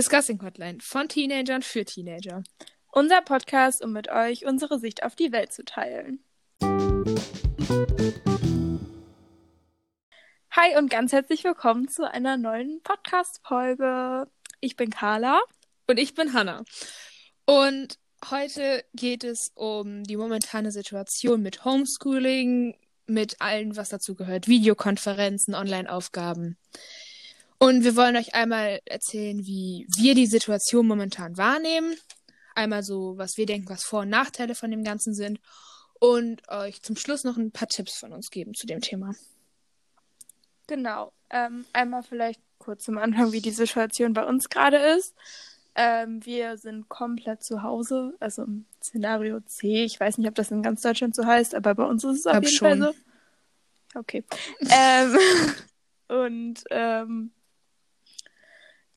[0.00, 2.42] Discussing Hotline von Teenagern für Teenager.
[2.90, 6.24] Unser Podcast, um mit euch unsere Sicht auf die Welt zu teilen.
[10.52, 14.26] Hi und ganz herzlich willkommen zu einer neuen Podcast-Folge.
[14.60, 15.38] Ich bin Carla.
[15.86, 16.64] Und ich bin Hannah.
[17.44, 17.98] Und
[18.30, 22.74] heute geht es um die momentane Situation mit Homeschooling,
[23.04, 24.48] mit allem, was dazu gehört.
[24.48, 26.56] Videokonferenzen, Online-Aufgaben.
[27.62, 31.94] Und wir wollen euch einmal erzählen, wie wir die Situation momentan wahrnehmen.
[32.54, 35.38] Einmal so, was wir denken, was Vor- und Nachteile von dem Ganzen sind.
[35.98, 39.14] Und euch zum Schluss noch ein paar Tipps von uns geben zu dem Thema.
[40.68, 41.12] Genau.
[41.28, 45.14] Ähm, einmal vielleicht kurz zum Anfang, wie die Situation bei uns gerade ist.
[45.74, 49.84] Ähm, wir sind komplett zu Hause, also im Szenario C.
[49.84, 52.26] Ich weiß nicht, ob das in ganz Deutschland so heißt, aber bei uns ist es
[52.26, 52.78] auf Hab jeden schon.
[52.80, 52.94] Fall
[53.92, 53.98] so.
[54.00, 54.24] Okay.
[54.70, 55.18] ähm,
[56.08, 57.32] und ähm,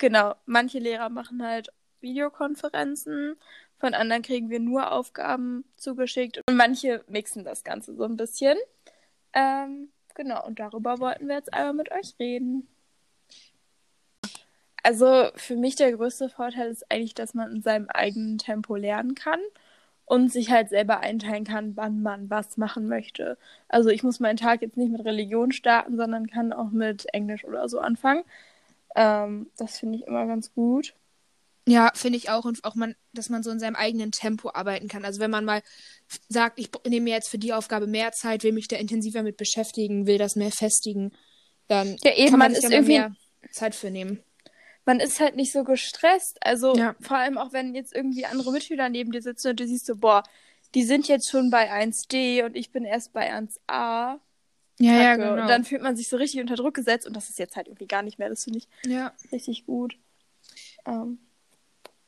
[0.03, 1.69] genau, manche Lehrer machen halt
[2.01, 3.37] Videokonferenzen,
[3.77, 8.57] von anderen kriegen wir nur Aufgaben zugeschickt und manche mixen das Ganze so ein bisschen.
[9.31, 12.67] Ähm, genau, und darüber wollten wir jetzt einmal mit euch reden.
[14.83, 19.15] Also für mich der größte Vorteil ist eigentlich, dass man in seinem eigenen Tempo lernen
[19.15, 19.39] kann
[20.03, 23.38] und sich halt selber einteilen kann, wann man was machen möchte.
[23.69, 27.45] Also ich muss meinen Tag jetzt nicht mit Religion starten, sondern kann auch mit Englisch
[27.45, 28.25] oder so anfangen.
[28.95, 30.94] Ähm, das finde ich immer ganz gut.
[31.67, 32.44] Ja, finde ich auch.
[32.45, 35.05] Und auch man, dass man so in seinem eigenen Tempo arbeiten kann.
[35.05, 35.61] Also wenn man mal
[36.27, 39.38] sagt, ich nehme mir jetzt für die Aufgabe mehr Zeit, will mich da intensiver mit
[39.38, 41.13] beschäftigen, will das mehr festigen,
[41.67, 43.16] dann Ja, eben, kann man man sich ist irgendwie- mehr
[43.52, 44.22] Zeit für nehmen.
[44.85, 46.38] Man ist halt nicht so gestresst.
[46.45, 46.95] Also Ja.
[47.00, 49.95] vor allem auch, wenn jetzt irgendwie andere Mitschüler neben dir sitzen und du siehst so,
[49.95, 50.23] boah,
[50.75, 54.19] die sind jetzt schon bei 1D und ich bin erst bei 1A.
[54.83, 55.41] Ja, ja, genau.
[55.41, 57.67] Und dann fühlt man sich so richtig unter Druck gesetzt und das ist jetzt halt
[57.67, 58.29] irgendwie gar nicht mehr.
[58.29, 59.13] Das finde ich ja.
[59.31, 59.95] richtig gut.
[60.85, 61.19] Ähm,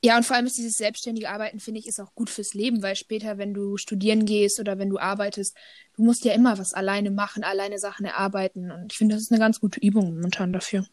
[0.03, 2.83] ja, und vor allem ist dieses selbstständige Arbeiten, finde ich, ist auch gut fürs Leben,
[2.83, 5.55] weil später, wenn du studieren gehst oder wenn du arbeitest,
[5.95, 8.71] du musst ja immer was alleine machen, alleine Sachen erarbeiten.
[8.71, 10.85] Und ich finde, das ist eine ganz gute Übung momentan dafür.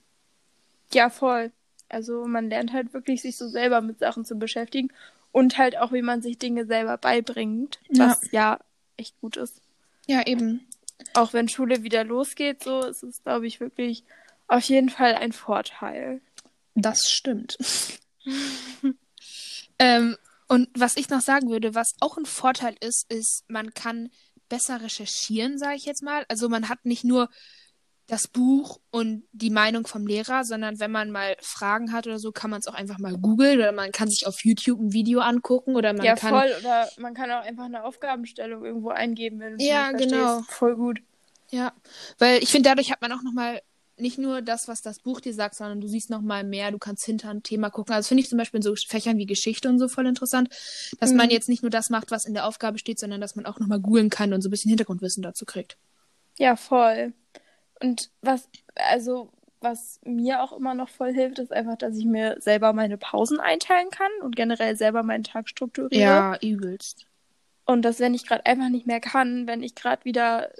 [0.94, 1.50] ja, voll.
[1.88, 4.88] Also man lernt halt wirklich, sich so selber mit Sachen zu beschäftigen
[5.30, 8.08] und halt auch, wie man sich Dinge selber beibringt, Ja.
[8.08, 8.58] was ja
[8.96, 9.60] echt gut ist.
[10.06, 10.66] Ja, eben.
[11.14, 14.04] Auch wenn Schule wieder losgeht, so ist es, glaube ich, wirklich
[14.48, 16.20] auf jeden Fall ein Vorteil.
[16.74, 17.58] Das stimmt.
[19.78, 20.16] ähm,
[20.48, 24.10] und was ich noch sagen würde, was auch ein Vorteil ist, ist, man kann
[24.48, 26.26] besser recherchieren, sage ich jetzt mal.
[26.28, 27.30] Also man hat nicht nur
[28.12, 32.30] das Buch und die Meinung vom Lehrer, sondern wenn man mal Fragen hat oder so,
[32.30, 35.20] kann man es auch einfach mal googeln oder man kann sich auf YouTube ein Video
[35.20, 36.52] angucken oder man ja, kann voll.
[36.60, 40.12] Oder man kann auch einfach eine Aufgabenstellung irgendwo eingeben, wenn du Ja, nicht verstehst.
[40.12, 40.42] genau.
[40.48, 41.00] Voll gut.
[41.50, 41.72] Ja,
[42.18, 43.62] weil ich finde, dadurch hat man auch nochmal
[43.96, 47.06] nicht nur das, was das Buch dir sagt, sondern du siehst nochmal mehr, du kannst
[47.06, 47.94] hinter ein Thema gucken.
[47.94, 50.50] Also finde ich zum Beispiel in so Fächern wie Geschichte und so voll interessant,
[51.00, 51.16] dass Mhm.
[51.16, 53.58] man jetzt nicht nur das macht, was in der Aufgabe steht, sondern dass man auch
[53.58, 55.78] nochmal googeln kann und so ein bisschen Hintergrundwissen dazu kriegt.
[56.38, 57.14] Ja, voll.
[57.82, 62.36] Und was, also, was mir auch immer noch voll hilft, ist einfach, dass ich mir
[62.40, 66.38] selber meine Pausen einteilen kann und generell selber meinen Tag strukturiere.
[66.40, 67.06] übelst.
[67.64, 70.50] Und dass, wenn ich gerade einfach nicht mehr kann, wenn ich gerade wieder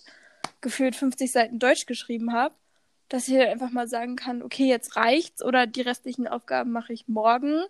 [0.61, 2.55] gefühlt 50 Seiten Deutsch geschrieben habe,
[3.09, 6.93] dass ich halt einfach mal sagen kann, okay, jetzt reicht's oder die restlichen Aufgaben mache
[6.93, 7.61] ich morgen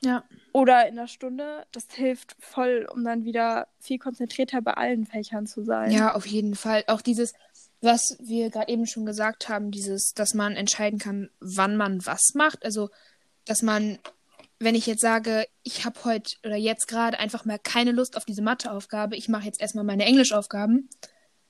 [0.00, 0.24] Ja.
[0.52, 1.66] oder in einer Stunde.
[1.72, 5.92] Das hilft voll, um dann wieder viel konzentrierter bei allen Fächern zu sein.
[5.92, 6.82] Ja, auf jeden Fall.
[6.88, 7.34] Auch dieses,
[7.80, 12.32] was wir gerade eben schon gesagt haben, dieses, dass man entscheiden kann, wann man was
[12.34, 12.64] macht.
[12.64, 12.90] Also,
[13.44, 13.98] dass man,
[14.58, 18.24] wenn ich jetzt sage, ich habe heute oder jetzt gerade einfach mal keine Lust auf
[18.24, 20.88] diese Matheaufgabe, ich mache jetzt erstmal meine Englischaufgaben,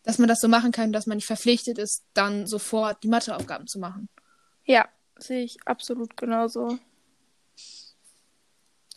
[0.03, 3.67] dass man das so machen kann, dass man nicht verpflichtet ist, dann sofort die Matheaufgaben
[3.67, 4.09] zu machen.
[4.65, 6.79] Ja, sehe ich absolut genauso.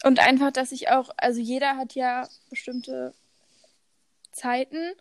[0.03, 3.13] Und einfach, dass ich auch, also jeder hat ja bestimmte
[4.31, 4.94] Zeiten,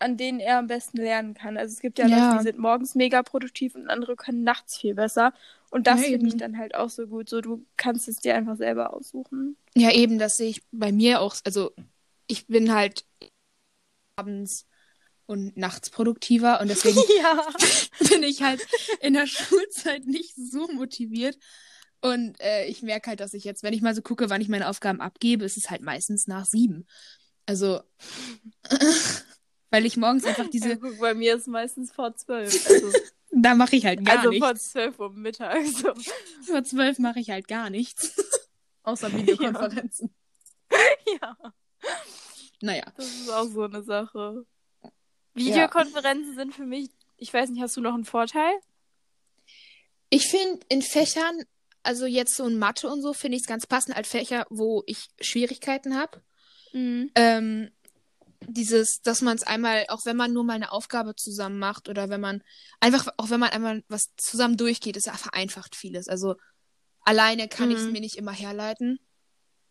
[0.00, 1.56] an denen er am besten lernen kann.
[1.56, 2.16] Also es gibt ja, Ja.
[2.18, 5.32] Leute, die sind morgens mega produktiv und andere können nachts viel besser.
[5.70, 7.28] Und das Ja, finde ich dann halt auch so gut.
[7.28, 9.56] So, du kannst es dir einfach selber aussuchen.
[9.76, 11.36] Ja, eben, das sehe ich bei mir auch.
[11.44, 11.72] Also,
[12.26, 13.04] ich bin halt
[14.16, 14.66] abends
[15.26, 17.46] und nachts produktiver und deswegen Ja.
[18.08, 18.66] bin ich halt
[19.00, 21.38] in der Schulzeit nicht so motiviert.
[22.02, 24.48] Und äh, ich merke halt, dass ich jetzt, wenn ich mal so gucke, wann ich
[24.48, 26.86] meine Aufgaben abgebe, ist es halt meistens nach sieben.
[27.46, 27.80] Also,
[29.70, 32.68] weil ich morgens einfach ja diese, guck, bei mir ist meistens vor zwölf.
[32.68, 32.92] Also,
[33.30, 34.46] da mache ich halt gar also nichts.
[34.46, 35.78] vor zwölf Uhr mittags.
[35.78, 35.94] So.
[36.42, 38.16] Vor zwölf mache ich halt gar nichts.
[38.82, 40.14] Außer Videokonferenzen.
[41.20, 41.36] ja.
[42.60, 42.84] Naja.
[42.96, 44.44] Das ist auch so eine Sache.
[45.34, 48.52] Videokonferenzen sind für mich, ich weiß nicht, hast du noch einen Vorteil?
[50.08, 51.44] Ich finde in Fächern
[51.82, 54.82] also jetzt so in Mathe und so finde ich es ganz passend als Fächer, wo
[54.86, 56.22] ich Schwierigkeiten habe.
[56.72, 57.10] Mhm.
[57.14, 57.70] Ähm,
[58.46, 62.08] dieses, dass man es einmal, auch wenn man nur mal eine Aufgabe zusammen macht oder
[62.08, 62.42] wenn man
[62.80, 66.08] einfach, auch wenn man einmal was zusammen durchgeht, ist ja vereinfacht vieles.
[66.08, 66.36] Also
[67.02, 67.92] alleine kann ich es Mhm.
[67.92, 68.98] mir nicht immer herleiten.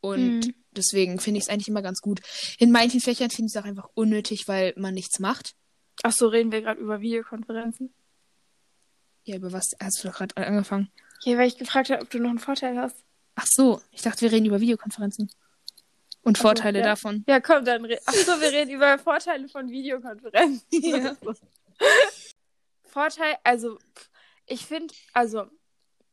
[0.02, 0.54] Und Mhm.
[0.72, 2.22] deswegen finde ich es eigentlich immer ganz gut.
[2.58, 5.56] In manchen Fächern finde ich es auch einfach unnötig, weil man nichts macht.
[6.04, 7.94] Ach so, reden wir gerade über Videokonferenzen?
[9.26, 10.90] Ja, über was hast du doch gerade angefangen?
[11.24, 12.96] Ja, weil ich gefragt habe, ob du noch einen Vorteil hast.
[13.36, 15.30] Ach so, ich dachte, wir reden über Videokonferenzen.
[16.30, 16.86] Und Ach so, Vorteile ja.
[16.86, 17.24] davon.
[17.28, 20.64] Ja, komm, dann re Ach so, wir reden über Vorteile von Videokonferenzen.
[20.72, 21.16] Ja.
[22.84, 23.80] Vorteil, also
[24.46, 25.46] ich finde, also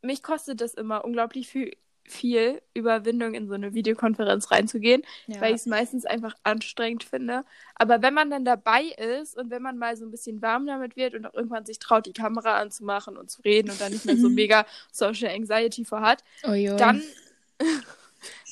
[0.01, 5.39] mich kostet das immer unglaublich viel, viel Überwindung in so eine Videokonferenz reinzugehen, Ja.
[5.39, 7.43] weil ich es meistens einfach anstrengend finde.
[7.75, 10.95] Aber wenn man dann dabei ist und wenn man mal so ein bisschen warm damit
[10.95, 14.05] wird und auch irgendwann sich traut, die Kamera anzumachen und zu reden und dann nicht
[14.05, 17.03] mehr so mega Social Anxiety vorhat, oh, dann,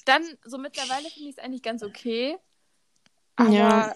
[0.05, 2.37] dann so mittlerweile finde ich es eigentlich ganz okay.
[3.35, 3.95] Aber Ja.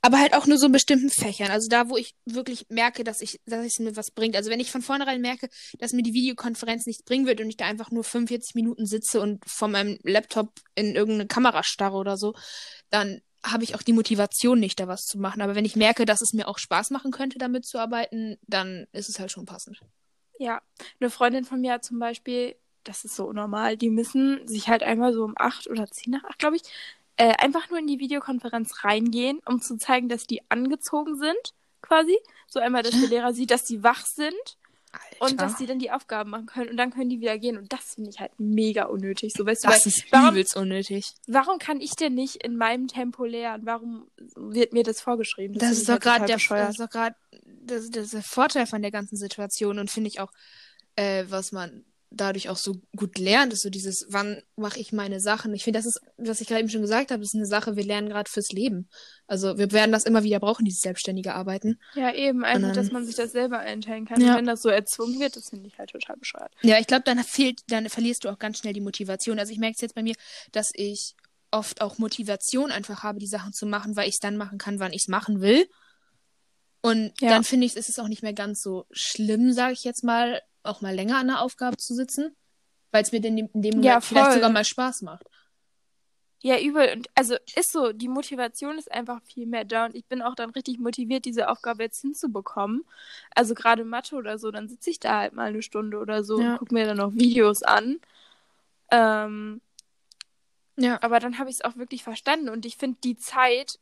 [0.00, 1.50] Aber halt auch nur so in bestimmten Fächern.
[1.50, 4.36] Also da, wo ich wirklich merke, dass ich, dass es mir was bringt.
[4.36, 5.48] Also wenn ich von vornherein merke,
[5.78, 9.20] dass mir die Videokonferenz nichts bringen wird und ich da einfach nur 45 Minuten sitze
[9.20, 12.34] und vor meinem Laptop in irgendeine Kamera starre oder so,
[12.90, 15.40] dann habe ich auch die Motivation nicht, da was zu machen.
[15.42, 18.86] Aber wenn ich merke, dass es mir auch Spaß machen könnte, damit zu arbeiten, dann
[18.92, 19.80] ist es halt schon passend.
[20.38, 20.60] Ja,
[21.00, 22.56] eine Freundin von mir hat zum Beispiel,
[22.88, 26.24] das ist so normal, die müssen sich halt einmal so um acht oder zehn nach
[26.24, 26.62] acht, glaube ich,
[27.16, 32.16] äh, einfach nur in die Videokonferenz reingehen, um zu zeigen, dass die angezogen sind, quasi.
[32.46, 34.58] So einmal, dass der Lehrer sieht, dass die wach sind
[35.18, 37.56] und dass die dann die Aufgaben machen können und dann können die wieder gehen.
[37.56, 39.32] Und das finde ich halt mega unnötig.
[39.36, 41.06] So, weißt du, das weil, ist warum, übelst unnötig.
[41.26, 43.66] warum kann ich denn nicht in meinem Tempo lernen?
[43.66, 45.54] Warum wird mir das vorgeschrieben?
[45.54, 46.68] Das, finde ist ich doch halt gerade der, bescheuert.
[46.68, 50.20] das ist doch gerade das, das der Vorteil von der ganzen Situation und finde ich
[50.20, 50.32] auch,
[50.96, 55.20] äh, was man dadurch auch so gut lernt, ist so dieses, wann mache ich meine
[55.20, 55.52] Sachen.
[55.54, 57.84] Ich finde, das ist, was ich gerade eben schon gesagt habe, ist eine Sache, wir
[57.84, 58.88] lernen gerade fürs Leben.
[59.26, 61.80] Also wir werden das immer wieder brauchen, dieses selbstständige Arbeiten.
[61.94, 64.20] Ja, eben, einfach, dass man sich das selber einteilen kann.
[64.20, 64.30] Ja.
[64.32, 66.52] Und wenn das so erzwungen wird, das finde ich halt total bescheuert.
[66.62, 69.38] Ja, ich glaube, dann fehlt, dann verlierst du auch ganz schnell die Motivation.
[69.38, 70.14] Also ich merke es jetzt bei mir,
[70.52, 71.14] dass ich
[71.50, 74.78] oft auch Motivation einfach habe, die Sachen zu machen, weil ich es dann machen kann,
[74.78, 75.66] wann ich es machen will.
[76.82, 77.30] Und Ja.
[77.30, 80.40] dann finde ich, ist es auch nicht mehr ganz so schlimm, sage ich jetzt mal,
[80.66, 82.34] auch mal länger an der Aufgabe zu sitzen,
[82.90, 85.24] weil es mir in dem, in dem Moment Ja, vielleicht sogar mal Spaß macht.
[86.42, 86.92] Ja, übel.
[86.92, 90.34] Und also ist so, die Motivation ist einfach viel mehr da und ich bin auch
[90.34, 92.84] dann richtig motiviert, diese Aufgabe jetzt hinzubekommen.
[93.34, 96.38] Also gerade Mathe oder so, dann sitze ich da halt mal eine Stunde oder so
[96.40, 96.52] Ja.
[96.52, 97.98] und gucke mir dann noch Videos an.
[98.90, 99.60] Ähm,
[100.76, 100.98] Ja.
[101.02, 103.78] aber dann habe ich es auch wirklich verstanden und ich finde die Zeit,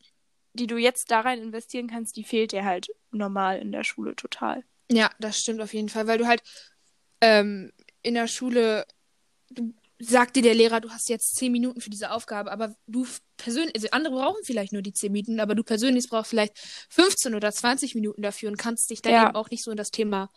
[0.54, 4.14] die du jetzt da rein investieren kannst, die fehlt dir halt normal in der Schule
[4.14, 4.62] total.
[4.90, 6.42] Ja, das stimmt auf jeden Fall, weil du halt
[7.24, 7.72] ähm,
[8.02, 8.84] in der Schule,
[9.98, 13.06] sagt dir der Lehrer, du hast jetzt zehn Minuten für diese Aufgabe, aber du
[13.38, 16.58] persönlich, also andere brauchen vielleicht nur die zehn Minuten, aber du persönlich brauchst vielleicht
[16.90, 19.26] 15 oder 20 Minuten dafür und kannst dich dann Ja.
[19.28, 20.30] eben auch nicht so in das Thema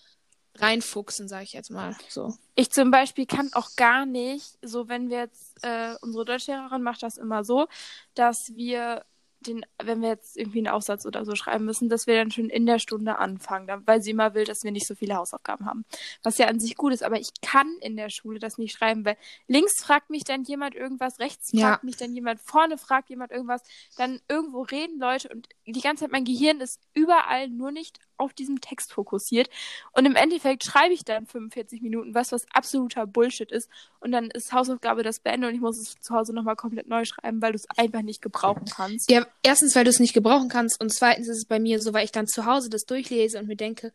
[0.55, 2.33] reinfuchsen, sage ich jetzt mal so.
[2.55, 7.03] Ich zum Beispiel kann auch gar nicht, so wenn wir jetzt, äh, unsere Deutschlehrerin macht
[7.03, 7.67] das immer so,
[8.15, 9.05] dass wir
[9.41, 12.49] den, wenn wir jetzt irgendwie einen Aufsatz oder so schreiben müssen, dass wir dann schon
[12.49, 15.85] in der Stunde anfangen, weil sie immer will, dass wir nicht so viele Hausaufgaben haben.
[16.23, 19.05] Was ja an sich gut ist, aber ich kann in der Schule das nicht schreiben,
[19.05, 21.69] weil links fragt mich dann jemand irgendwas, rechts Ja.
[21.69, 23.61] fragt mich dann jemand, vorne fragt jemand irgendwas,
[23.97, 28.33] dann irgendwo reden Leute und die ganze Zeit mein Gehirn ist überall nur nicht auf
[28.33, 29.49] diesem Text fokussiert.
[29.93, 33.69] Und im Endeffekt schreibe ich dann 45 Minuten was, was absoluter Bullshit ist.
[33.99, 37.05] Und dann ist Hausaufgabe das Beende und ich muss es zu Hause nochmal komplett neu
[37.05, 39.09] schreiben, weil du es einfach nicht gebrauchen kannst.
[39.09, 41.93] Ja, erstens, weil du es nicht gebrauchen kannst und zweitens ist es bei mir so,
[41.93, 43.91] weil ich dann zu Hause das durchlese und mir denke,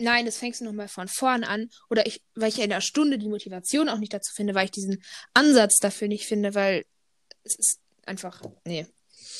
[0.00, 1.70] nein, das fängst du nochmal von vorn an.
[1.90, 4.70] Oder ich, weil ich in der Stunde die Motivation auch nicht dazu finde, weil ich
[4.70, 5.02] diesen
[5.34, 6.84] Ansatz dafür nicht finde, weil
[7.44, 8.86] es ist einfach, nee.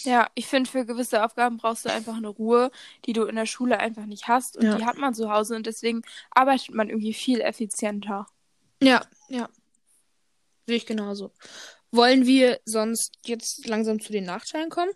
[0.05, 2.71] Ja, ich finde, für gewisse Aufgaben brauchst du einfach eine Ruhe,
[3.05, 4.57] die du in der Schule einfach nicht hast.
[4.57, 4.77] Und Ja.
[4.77, 8.27] die hat man zu Hause und deswegen arbeitet man irgendwie viel effizienter.
[8.83, 9.49] Ja, ja.
[10.67, 11.33] Sehe ich genauso.
[11.91, 14.93] Wollen wir sonst jetzt langsam zu den Nachteilen kommen?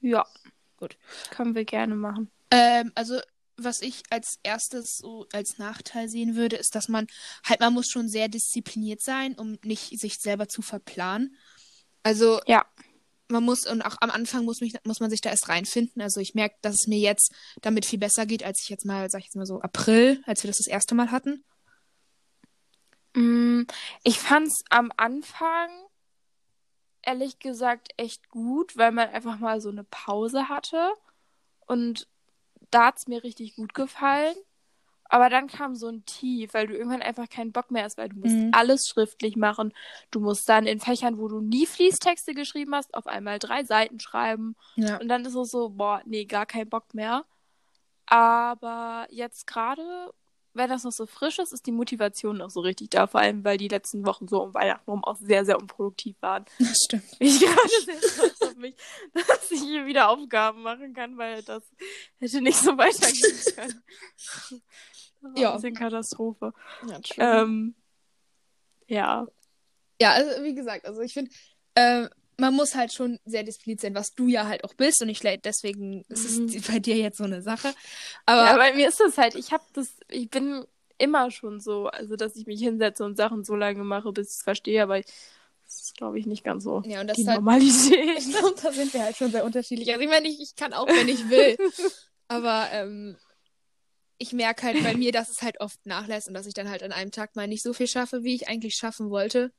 [0.00, 0.26] Ja.
[0.76, 0.96] Gut.
[1.30, 2.30] Können wir gerne machen.
[2.50, 3.20] Ähm, also,
[3.56, 7.06] was ich als erstes so als Nachteil sehen würde, ist, dass man
[7.44, 11.36] halt, man muss schon sehr diszipliniert sein, um nicht sich selber zu verplanen.
[12.04, 12.64] Also, Ja.
[13.28, 16.02] Man muss, und auch am Anfang muss, mich, muss man sich da erst reinfinden.
[16.02, 17.32] Also, ich merke, dass es mir jetzt
[17.62, 20.42] damit viel besser geht, als ich jetzt mal, sag ich jetzt mal so, April, als
[20.42, 21.44] wir das das erste Mal hatten.
[23.14, 23.62] Mm,
[24.04, 25.70] Ich fand's am Anfang
[27.02, 30.92] ehrlich gesagt echt gut, weil man einfach mal so eine Pause hatte.
[31.66, 32.06] Und
[32.70, 34.36] da hat's mir richtig gut gefallen.
[35.08, 38.10] Aber dann kam so ein Tief, weil du irgendwann einfach keinen Bock mehr hast, weil
[38.10, 38.50] du musst Mhm.
[38.52, 39.72] alles schriftlich machen.
[40.10, 44.00] Du musst dann in Fächern, wo du nie Fließtexte geschrieben hast, auf einmal drei Seiten
[44.00, 44.54] schreiben.
[44.76, 44.98] Ja.
[45.00, 47.24] Und dann ist es so, boah, nee, gar kein Bock mehr.
[48.06, 50.12] Aber jetzt gerade,
[50.54, 53.06] wenn das noch so frisch ist, ist die Motivation noch so richtig da.
[53.06, 56.44] Vor allem, weil die letzten Wochen so um Weihnachten rum auch sehr, sehr unproduktiv waren.
[56.58, 57.04] Das stimmt.
[57.18, 58.74] Ich gerade sehr stolz auf mich,
[59.14, 61.62] dass ich hier wieder Aufgaben machen kann, weil das
[62.18, 63.82] hätte nicht so weitergehen können.
[65.20, 65.50] Das war Ja.
[65.50, 66.52] Ein bisschen Katastrophe.
[66.88, 67.42] Ja.
[67.42, 67.74] Ähm,
[68.86, 69.26] ja.
[70.00, 71.30] Ja, also wie gesagt, also ich finde,
[71.74, 72.08] äh,
[72.40, 75.02] man muss halt schon sehr diszipliniert sein, was du ja halt auch bist.
[75.02, 76.46] Und ich deswegen ist Mhm.
[76.46, 77.74] es bei dir jetzt so eine Sache.
[78.26, 80.64] Aber ja, bei mir ist das halt, ich habe das, ich bin
[80.98, 84.34] immer schon so, also dass ich mich hinsetze und Sachen so lange mache, bis ich
[84.36, 85.08] es verstehe, aber das
[85.82, 88.18] ist, glaube ich, nicht ganz so ja, und das die halt, Normalität.
[88.18, 89.90] ich glaube, da sind wir halt schon sehr unterschiedlich.
[89.90, 91.56] Also ich meine, ich, ich kann auch, wenn ich will.
[92.28, 93.16] Aber ähm,
[94.18, 96.82] ich merke halt bei mir, dass es halt oft nachlässt und dass ich dann halt
[96.82, 99.52] an einem Tag mal nicht so viel schaffe, wie ich eigentlich schaffen wollte.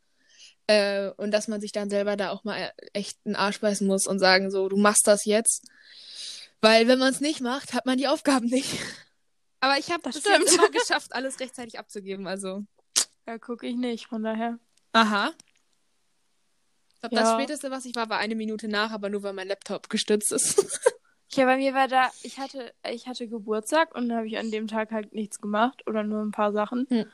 [0.68, 4.06] Äh, und dass man sich dann selber da auch mal echt einen Arsch beißen muss
[4.06, 5.64] und sagen so, du machst das jetzt.
[6.62, 8.70] Weil wenn man es nicht macht, hat man die Aufgaben nicht.
[9.62, 10.46] Aber ich habe Das das stimmt.
[10.46, 12.28] jetzt immer geschafft, alles rechtzeitig abzugeben.
[12.28, 12.64] Also,
[13.28, 14.60] Ja, gucke ich nicht, von daher.
[14.94, 15.32] aha.
[16.94, 17.34] Ich glaube, das Ja.
[17.40, 20.58] späteste, was ich war, war eine Minute nach, aber nur weil mein Laptop gestützt ist.
[21.32, 24.52] Ja, bei mir war da, ich hatte, ich hatte Geburtstag und dann habe ich an
[24.52, 26.88] dem Tag halt nichts gemacht oder nur ein paar Sachen.
[26.90, 27.06] Hm.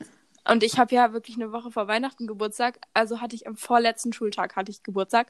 [0.48, 4.14] Und ich habe ja wirklich eine Woche vor Weihnachten Geburtstag, also hatte ich am vorletzten
[4.14, 5.28] Schultag hatte ich Geburtstag.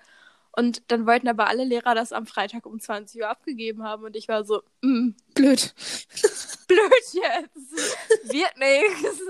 [0.51, 4.15] Und dann wollten aber alle Lehrer das am Freitag um 20 Uhr abgegeben haben und
[4.15, 5.73] ich war so, mm, Blöd.
[6.67, 8.31] blöd jetzt.
[8.31, 9.21] Wird nichts.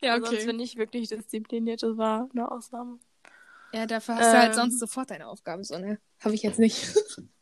[0.00, 2.98] Ja, Aber Sonst bin ich wirklich diszipliniert, das war eine Ausnahme.
[3.72, 4.54] Ja, dafür hast du halt Ähm.
[4.54, 5.98] sonst sofort deine Aufgaben, so, ne?
[6.20, 6.94] Habe ich jetzt nicht.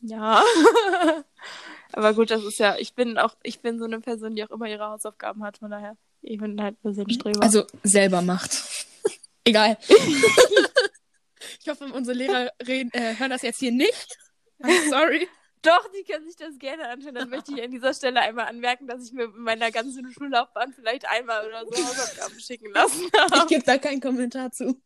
[0.00, 0.42] Ja.
[1.92, 4.50] aber gut, das ist ja, ich bin auch, ich bin so eine Person, die auch
[4.50, 7.42] immer ihre Hausaufgaben hat, von daher, ich bin halt ein bisschen Streber.
[7.42, 8.64] Also selber macht.
[9.44, 9.78] Egal.
[11.60, 14.18] ich hoffe, unsere Lehrer reden, äh, hören das jetzt hier nicht.
[14.60, 15.28] I'm sorry.
[15.62, 17.14] Doch, die können sich das gerne anschauen.
[17.14, 20.72] Dann möchte ich an dieser Stelle einmal anmerken, dass ich mir in meiner ganzen Schullaufbahn
[20.72, 23.46] vielleicht einmal oder so Hausaufgaben schicken lassen Ich habe.
[23.48, 24.80] gebe da keinen Kommentar zu.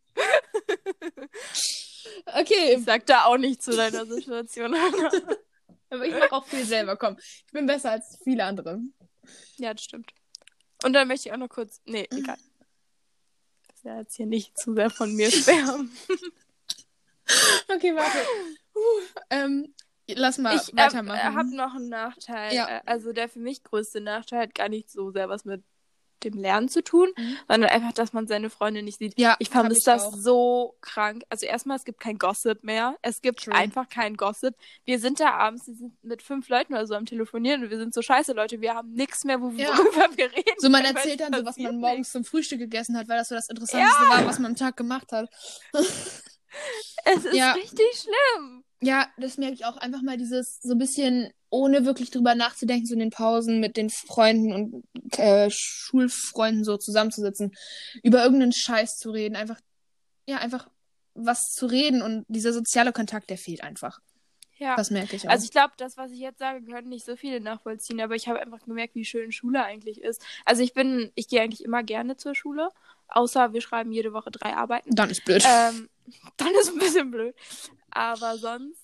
[2.27, 4.75] Okay, Ich sag da auch nicht zu deiner Situation.
[5.91, 7.17] aber ich mache auch viel selber, komm.
[7.19, 8.81] Ich bin besser als viele andere.
[9.57, 10.13] ja, das stimmt.
[10.85, 11.81] Und dann möchte ich auch noch kurz.
[11.85, 12.39] Nee, egal.
[13.69, 15.91] Das ist ja jetzt hier nicht zu sehr von mir schwärmen.
[17.69, 18.19] Okay, warte.
[18.75, 18.81] Uh,
[19.31, 19.75] ähm,
[20.09, 21.35] lass mal ich äh, weitermachen.
[21.37, 22.53] habe noch einen Nachteil.
[22.55, 22.69] Ja.
[22.79, 25.63] Äh, Also der für mich größte Nachteil hat gar nicht so sehr was mit
[26.21, 27.37] dem Lernen zu tun, Mhm.
[27.49, 29.19] sondern einfach, dass man seine Freunde nicht sieht.
[29.19, 30.15] ja, Ich vermisse das auch.
[30.17, 31.23] so krank.
[31.29, 32.97] Also erstmal, es gibt kein Gossip mehr.
[33.03, 33.55] Es gibt True.
[33.55, 34.55] einfach kein Gossip.
[34.85, 37.79] Wir sind da abends, wir sind mit fünf Leuten oder so am Telefonieren und wir
[37.79, 38.61] sind so scheiße, Leute.
[38.61, 39.77] Wir haben nichts mehr, worüber Ja.
[40.17, 40.55] wir reden.
[40.59, 43.35] So, man erzählt dann so, was man morgens zum Frühstück gegessen hat, weil das so
[43.35, 45.29] das Interessanteste war, was man am Tag gemacht hat.
[47.05, 47.53] Es ist Ja.
[47.53, 48.65] richtig schlimm.
[48.81, 49.77] Ja, das merke ich auch.
[49.77, 53.77] Einfach mal dieses so ein bisschen, ohne wirklich drüber nachzudenken, so in den Pausen mit
[53.77, 57.53] den Freunden und äh, Schulfreunden so zusammenzusitzen,
[58.03, 59.61] über irgendeinen Scheiß zu reden, einfach,
[60.27, 60.69] ja, einfach
[61.15, 64.01] was zu reden und dieser soziale Kontakt, der fehlt einfach.
[64.61, 64.77] Ja.
[64.77, 65.33] Das merke ich auch.
[65.33, 68.29] Also ich glaube, das, was ich jetzt sage, können nicht so viele nachvollziehen, aber ich
[68.29, 70.23] habe einfach gemerkt, wie schön Schule eigentlich ist.
[70.45, 72.69] Also ich bin, ich gehe eigentlich immer gerne zur Schule,
[73.09, 74.95] außer wir schreiben jede Woche drei Arbeiten.
[74.95, 75.43] dann ist blöd.
[75.47, 75.89] Ähm,
[76.37, 77.35] dann ist ein bisschen blöd.
[77.91, 78.80] Aber sonst.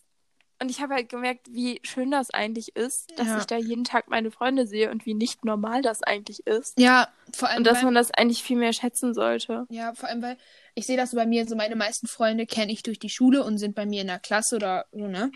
[0.59, 3.39] Und ich habe halt gemerkt, wie schön das eigentlich ist, dass Ja.
[3.39, 6.79] ich da jeden Tag meine Freunde sehe und wie nicht normal das eigentlich ist.
[6.79, 7.59] ja, vor allem.
[7.59, 9.67] Und dass weil- man das eigentlich viel mehr schätzen sollte.
[9.69, 10.39] Ja, vor allem, weil
[10.75, 13.45] ich sehe das so bei mir, so meine meisten Freunde kenne ich durch die Schule
[13.45, 15.31] und sind bei mir in der Klasse oder so, ne?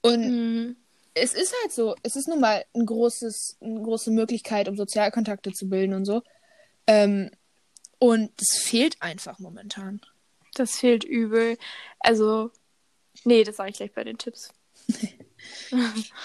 [0.00, 0.20] Und
[0.66, 0.76] Mhm.
[1.14, 5.52] es ist halt so, es ist nun mal ein großes, eine große Möglichkeit, um Sozialkontakte
[5.52, 6.22] zu bilden und so.
[6.88, 7.30] Ähm,
[8.00, 10.00] und das fehlt einfach momentan.
[10.54, 11.58] Das fehlt übel.
[12.00, 12.50] Also,
[13.24, 14.50] nee, das sage ich gleich bei den Tipps.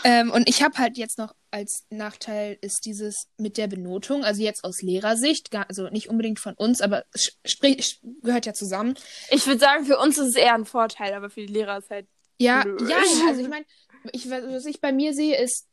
[0.03, 4.41] Ähm, und ich habe halt jetzt noch als Nachteil ist dieses mit der Benotung, also
[4.41, 8.95] jetzt aus Lehrersicht, gar, also nicht unbedingt von uns, aber es sprich, gehört ja zusammen.
[9.29, 11.89] Ich würde sagen, für uns ist es eher ein Vorteil, aber für die Lehrer ist
[11.89, 12.07] halt.
[12.39, 12.89] Ja, Blöd.
[12.89, 12.97] ja,
[13.27, 13.65] also ich meine,
[14.11, 15.67] ich, was ich bei mir sehe, ist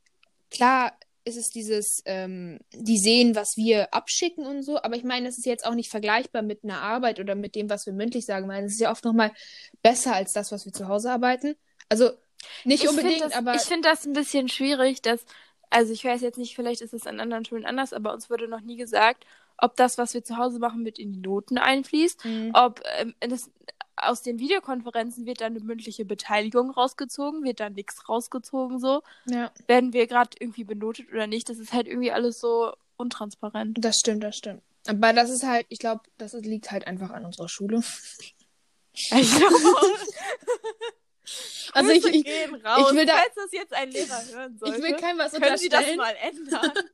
[0.50, 0.92] klar,
[1.30, 5.38] ist es dieses, ähm, die sehen, was wir abschicken und so, aber ich meine, es
[5.38, 8.44] ist jetzt auch nicht vergleichbar mit einer Arbeit oder mit dem, was wir mündlich sagen.
[8.44, 9.32] Ich meine, es ist ja oft nochmal
[9.82, 11.56] besser als das, was wir zu Hause arbeiten.
[11.88, 12.10] Also
[12.64, 15.24] nicht Ich unbedingt, das, aber Ich finde das ein bisschen schwierig, dass.
[15.72, 18.48] Also, ich weiß jetzt nicht, vielleicht ist es an anderen Schulen anders, aber uns wurde
[18.48, 19.24] noch nie gesagt,
[19.56, 22.24] ob das, was wir zu Hause machen, mit in die Noten einfließt.
[22.24, 22.50] Mhm.
[22.54, 23.50] Ob ähm, das,
[24.02, 29.02] aus den Videokonferenzen wird dann eine mündliche Beteiligung rausgezogen, wird dann nichts rausgezogen so.
[29.26, 29.50] Ja.
[29.66, 31.48] Werden wir gerade irgendwie benotet oder nicht?
[31.48, 33.82] Das ist halt irgendwie alles so untransparent.
[33.84, 34.62] Das stimmt, das stimmt.
[34.86, 37.82] Aber das ist halt, ich glaube, das liegt halt einfach an unserer Schule.
[38.92, 39.54] Ich glaube.
[41.72, 42.88] Also ich, ich, gehen raus.
[42.90, 45.56] ich will da- Falls das jetzt ein Lehrer hören sollte, ich will keinem was können
[45.58, 45.96] Sie das unterstellen.
[45.98, 46.72] mal ändern?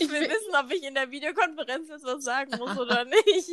[0.00, 3.48] Ich will will- wissen, ob ich in der Videokonferenz jetzt was sagen muss oder nicht.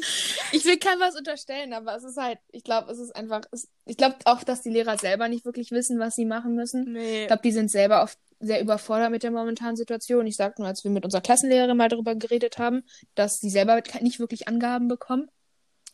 [0.51, 3.67] Ich will keinem was unterstellen, aber es ist halt, ich glaube, es ist einfach, es,
[3.85, 6.93] ich glaube auch, dass die Lehrer selber nicht wirklich wissen, was sie machen müssen.
[6.93, 7.21] Nee.
[7.23, 10.27] Ich glaube, die sind selber oft sehr überfordert mit der momentanen Situation.
[10.27, 12.83] Ich sag nur, als wir mit unserer Klassenlehrerin mal darüber geredet haben,
[13.15, 15.29] dass sie selber nicht wirklich Angaben bekommen.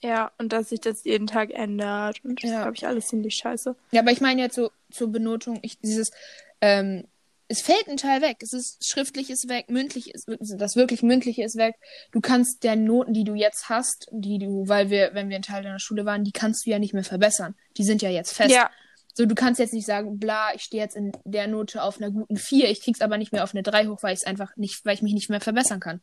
[0.03, 2.24] Ja, und dass sich das jeden Tag ändert.
[2.25, 2.63] Und das Ja.
[2.63, 3.75] glaube ich alles ziemlich scheiße.
[3.91, 6.12] Ja, aber ich meine jetzt so zur Benotung, ich, dieses,
[6.60, 7.07] ähm,
[7.48, 8.38] es fällt ein Teil weg.
[8.41, 11.75] Es ist schriftlich ist weg, mündlich ist, das wirklich mündliche ist weg.
[12.12, 15.41] Du kannst der Noten, die du jetzt hast, die du, weil wir, wenn wir ein
[15.41, 17.55] Teil deiner Schule waren, die kannst du ja nicht mehr verbessern.
[17.77, 18.53] Die sind ja jetzt fest.
[18.53, 18.72] Ja,
[19.13, 22.12] So, du kannst jetzt nicht sagen, bla, ich stehe jetzt in der Note auf einer
[22.12, 24.83] guten 4, ich krieg's aber nicht mehr auf eine 3 hoch, weil ich einfach nicht,
[24.86, 26.01] weil ich mich nicht mehr verbessern kann.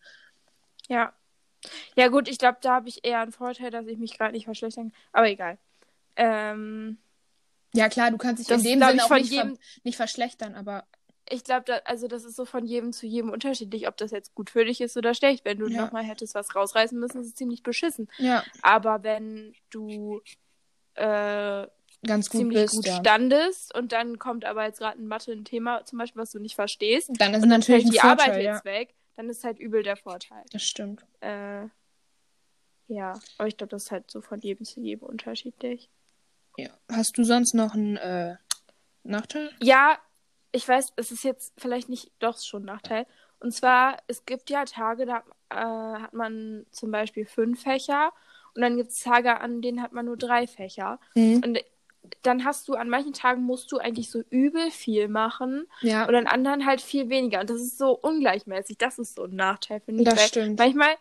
[0.88, 1.12] ja.
[1.96, 4.44] Ja, gut, ich glaube, da habe ich eher einen Vorteil, dass ich mich gerade nicht
[4.44, 5.00] verschlechtern kann.
[5.12, 5.58] Aber egal.
[6.16, 6.98] Ähm,
[7.74, 9.62] Ja, klar, du kannst dich Das in dem Sinne ich auch von nicht, jedem- ver
[9.84, 10.84] nicht verschlechtern, aber
[11.32, 14.34] ich glaube, da, also das ist so von jedem zu jedem unterschiedlich, ob das jetzt
[14.34, 15.44] gut für dich ist oder schlecht.
[15.44, 15.82] Wenn du Ja.
[15.84, 18.08] nochmal hättest was rausreißen müssen, ist es ziemlich beschissen.
[18.18, 20.20] ja, Aber wenn du
[20.94, 21.66] äh,
[22.04, 22.74] ganz gut ziemlich bist.
[22.74, 22.96] gut ja.
[22.98, 26.40] standest und dann kommt aber jetzt gerade in Mathe ein Thema, zum Beispiel, was du
[26.40, 28.54] nicht verstehst, Dann ist und dann natürlich fällt die Vorteil, Arbeit ja.
[28.54, 30.44] jetzt weg, dann ist halt übel der Vorteil.
[30.52, 31.04] Das stimmt.
[31.20, 31.66] Äh,
[32.88, 35.90] ja, aber ich glaube, das ist halt so von jedem zu jedem unterschiedlich.
[36.56, 36.70] Ja.
[36.90, 38.36] Hast du sonst noch einen äh,
[39.04, 39.50] Nachteil?
[39.62, 39.98] Ja,
[40.52, 43.06] ich weiß, es ist jetzt vielleicht nicht doch schon ein Nachteil.
[43.38, 48.12] Und zwar, es gibt ja Tage, da äh, hat man zum Beispiel fünf Fächer
[48.54, 50.98] und dann gibt es Tage, an denen hat man nur drei Fächer.
[51.14, 51.42] Mhm.
[51.44, 51.58] Und
[52.22, 56.14] dann hast du, an manchen Tagen musst du eigentlich so übel viel machen Ja, und
[56.14, 57.40] an anderen halt viel weniger.
[57.40, 58.78] Und das ist so ungleichmäßig.
[58.78, 60.08] Das ist so ein Nachteil, finde ich.
[60.08, 60.58] Das stimmt.
[60.58, 60.94] Manchmal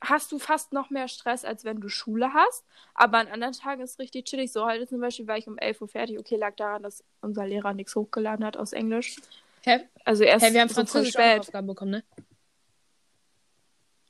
[0.00, 2.64] hast du fast noch mehr Stress, als wenn du Schule hast.
[2.94, 4.52] Aber an anderen Tagen ist es richtig chillig.
[4.52, 6.18] So heute zum Beispiel war ich um 11 Uhr fertig.
[6.18, 9.16] Okay, lag daran, dass unser Lehrer nichts hochgeladen hat aus Englisch.
[9.64, 9.80] Hä?
[10.04, 11.40] Also erst Hey, wir haben so spät.
[11.40, 12.04] Aufgaben bekommen, ne?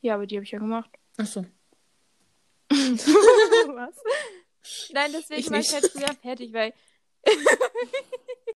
[0.01, 0.91] Ja, aber die habe ich ja gemacht.
[1.17, 1.45] Achso.
[2.71, 3.97] Was?
[4.93, 6.73] Nein, deswegen Ich war ich halt früher fertig, weil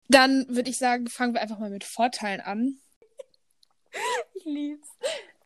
[0.07, 2.79] Dann würde ich sagen, fangen wir einfach mal mit Vorteilen an.
[4.33, 4.87] ich lieb's.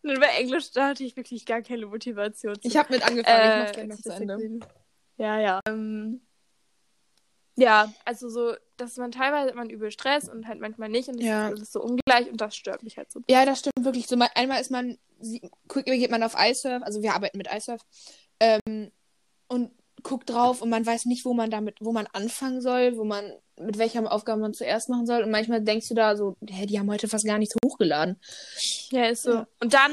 [0.04, 2.56] Und bei Englisch da hatte ich wirklich gar keine Motivation.
[2.62, 2.68] zu.
[2.68, 4.36] Ich habe mit angefangen, ich Äh, mach's gleich noch zu Ende.
[4.38, 4.66] Disziplin.
[5.18, 5.60] Ja, ja.
[5.68, 6.22] Ähm,
[7.56, 11.18] ja, also so, dass man teilweise hat man übel Stress und halt manchmal nicht und
[11.18, 11.48] das, Ja.
[11.48, 13.22] ist, das ist so ungleich und das stört mich halt so.
[13.30, 14.08] Ja, das stimmt wirklich.
[14.08, 17.82] So, mal- einmal ist man, geht man auf iSurf, also wir arbeiten mit iSurf,
[18.40, 18.92] ähm,
[19.48, 19.72] und
[20.04, 23.32] guckt drauf und man weiß nicht, wo man damit, wo man anfangen soll, wo man,
[23.60, 25.24] mit welcher Aufgabe man zuerst machen soll.
[25.24, 28.20] Und manchmal denkst du da so, hä, die haben heute fast gar nichts hochgeladen.
[28.90, 29.32] Ja, ist so.
[29.32, 29.48] Ja.
[29.60, 29.92] Und dann,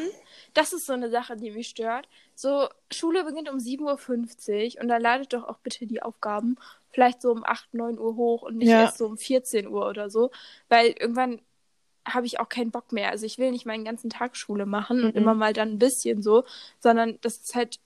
[0.54, 2.08] das ist so eine Sache, die mich stört.
[2.34, 6.56] So, Schule beginnt um 7.50 Uhr und dann ladet doch auch bitte die Aufgaben
[6.92, 8.80] vielleicht so um 8, 9 Uhr hoch und nicht Ja.
[8.80, 10.30] erst so um 14 Uhr oder so.
[10.68, 11.40] Weil irgendwann
[12.04, 13.10] habe ich auch keinen Bock mehr.
[13.10, 15.20] Also ich will nicht meinen ganzen Tag Schule machen und Mhm.
[15.20, 16.44] immer mal dann ein bisschen so,
[16.80, 17.78] sondern das ist halt,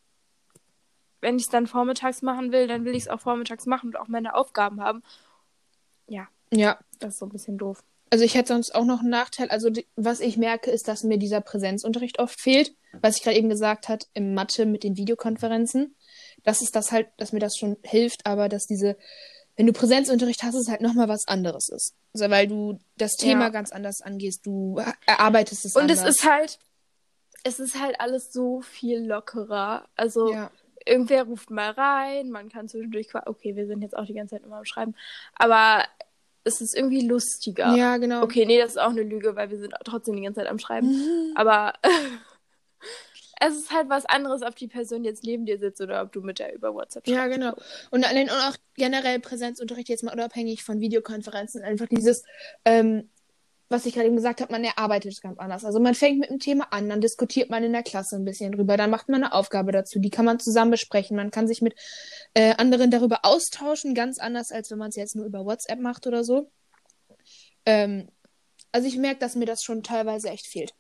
[1.25, 3.97] wenn ich es dann vormittags machen will, dann will ich es auch vormittags machen und
[3.97, 5.03] auch meine Aufgaben haben.
[6.07, 7.83] Ja, Ja, das ist so ein bisschen doof.
[8.11, 9.49] Also ich hätte sonst auch noch einen Nachteil.
[9.49, 12.77] Also die, was ich merke, ist, dass mir dieser Präsenzunterricht oft fehlt.
[13.01, 15.97] Was ich gerade eben gesagt hat, im Mathe mit den Videokonferenzen.
[16.45, 18.97] Das ist das halt, dass mir das schon hilft, aber dass diese,
[19.57, 21.95] wenn du Präsenzunterricht hast, es halt nochmal was anderes ist.
[22.13, 23.49] Also weil du das Thema Ja.
[23.49, 26.03] ganz anders angehst, du erarbeitest es Und anders.
[26.05, 26.59] es ist halt,
[27.43, 29.89] es ist halt alles so viel lockerer.
[29.97, 30.51] Also ja.
[30.87, 34.45] Irgendwer ruft mal rein, man kann zwischendurch, okay, wir sind jetzt auch die ganze Zeit
[34.45, 34.95] immer am Schreiben,
[35.35, 35.85] aber
[36.45, 37.75] es ist irgendwie lustiger.
[37.75, 38.23] ja, genau.
[38.23, 40.59] Okay, nee, das ist auch eine Lüge, weil wir sind trotzdem die ganze Zeit am
[40.59, 40.89] Schreiben.
[40.89, 41.33] Mhm.
[41.35, 41.73] Aber
[43.41, 46.21] es ist halt was anderes, ob die Person jetzt neben dir sitzt oder ob du
[46.21, 47.55] mit der über WhatsApp Ja, genau.
[47.91, 52.25] Und, und auch generell Präsenzunterricht jetzt mal unabhängig von Videokonferenzen, einfach dieses,
[52.65, 53.09] ähm,
[53.69, 55.65] was ich gerade eben gesagt habe, man erarbeitet es ganz anders.
[55.65, 58.53] Also man fängt mit einem Thema an, dann diskutiert man in der Klasse ein bisschen
[58.53, 61.63] drüber, dann macht man eine Aufgabe dazu, die kann man zusammen besprechen, man kann sich
[61.63, 61.75] mit
[62.35, 66.07] äh, anderen darüber austauschen, ganz anders, als wenn man es jetzt nur über WhatsApp macht
[66.07, 66.51] oder so.
[67.67, 68.09] Ähm,
[68.73, 70.75] also ich merke, dass mir das schon teilweise echt fehlt.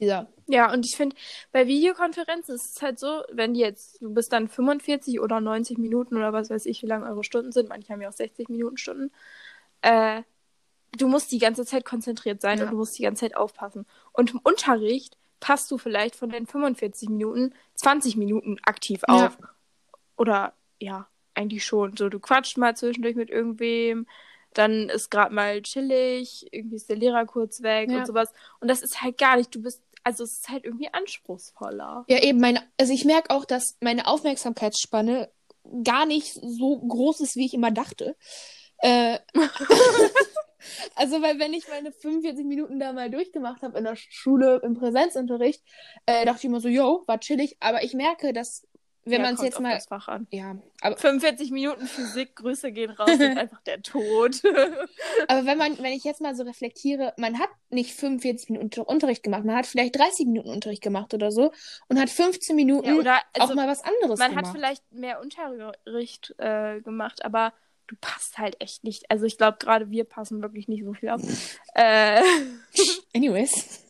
[0.00, 0.26] Dieser.
[0.48, 1.14] Ja, und ich finde,
[1.52, 5.78] bei Videokonferenzen ist es halt so, wenn die jetzt, du bist dann 45 oder 90
[5.78, 8.48] Minuten oder was weiß ich, wie lange eure Stunden sind, manche haben ja auch 60
[8.48, 9.12] Minuten Stunden,
[9.82, 10.22] äh,
[10.96, 12.64] du musst die ganze Zeit konzentriert sein Ja.
[12.64, 13.86] und du musst die ganze Zeit aufpassen.
[14.12, 19.26] Und im Unterricht passt du vielleicht von den 45 Minuten 20 Minuten aktiv Ja.
[19.26, 19.38] auf.
[20.16, 21.08] Oder, ja.
[21.36, 21.96] eigentlich schon.
[21.96, 24.06] So, du quatscht mal zwischendurch mit irgendwem,
[24.52, 27.98] dann ist gerade mal chillig, irgendwie ist der Lehrer kurz weg Ja.
[27.98, 28.28] und sowas.
[28.60, 32.04] Und das ist halt gar nicht, du bist, also es ist halt irgendwie anspruchsvoller.
[32.06, 35.28] Ja, eben, meine, also ich merke auch, dass meine Aufmerksamkeitsspanne
[35.82, 38.14] gar nicht so groß ist, wie ich immer dachte.
[38.78, 39.18] Äh,
[40.94, 44.74] also, weil wenn ich meine 45 Minuten da mal durchgemacht habe in der Schule im
[44.74, 45.62] Präsenzunterricht,
[46.06, 47.56] äh, dachte ich immer so, yo, war chillig.
[47.60, 48.66] Aber ich merke, dass,
[49.04, 49.74] wenn Ja, man es jetzt mal.
[49.74, 50.26] das Fach an.
[50.30, 54.40] Ja, aber, 45 Minuten Physik, Grüße gehen raus, sind einfach der Tod.
[55.28, 59.22] aber wenn man, wenn ich jetzt mal so reflektiere, man hat nicht 45 Minuten Unterricht
[59.22, 61.52] gemacht, man hat vielleicht 30 Minuten Unterricht gemacht oder so
[61.88, 64.46] und hat 15 Minuten ja, oder auch also, mal was anderes man gemacht.
[64.46, 67.52] hat vielleicht mehr Unterricht äh, gemacht, aber
[67.86, 69.10] du passt halt echt nicht.
[69.10, 71.20] Also ich glaube, gerade wir passen wirklich nicht so viel auf.
[71.74, 72.22] äh,
[73.14, 73.84] Anyways.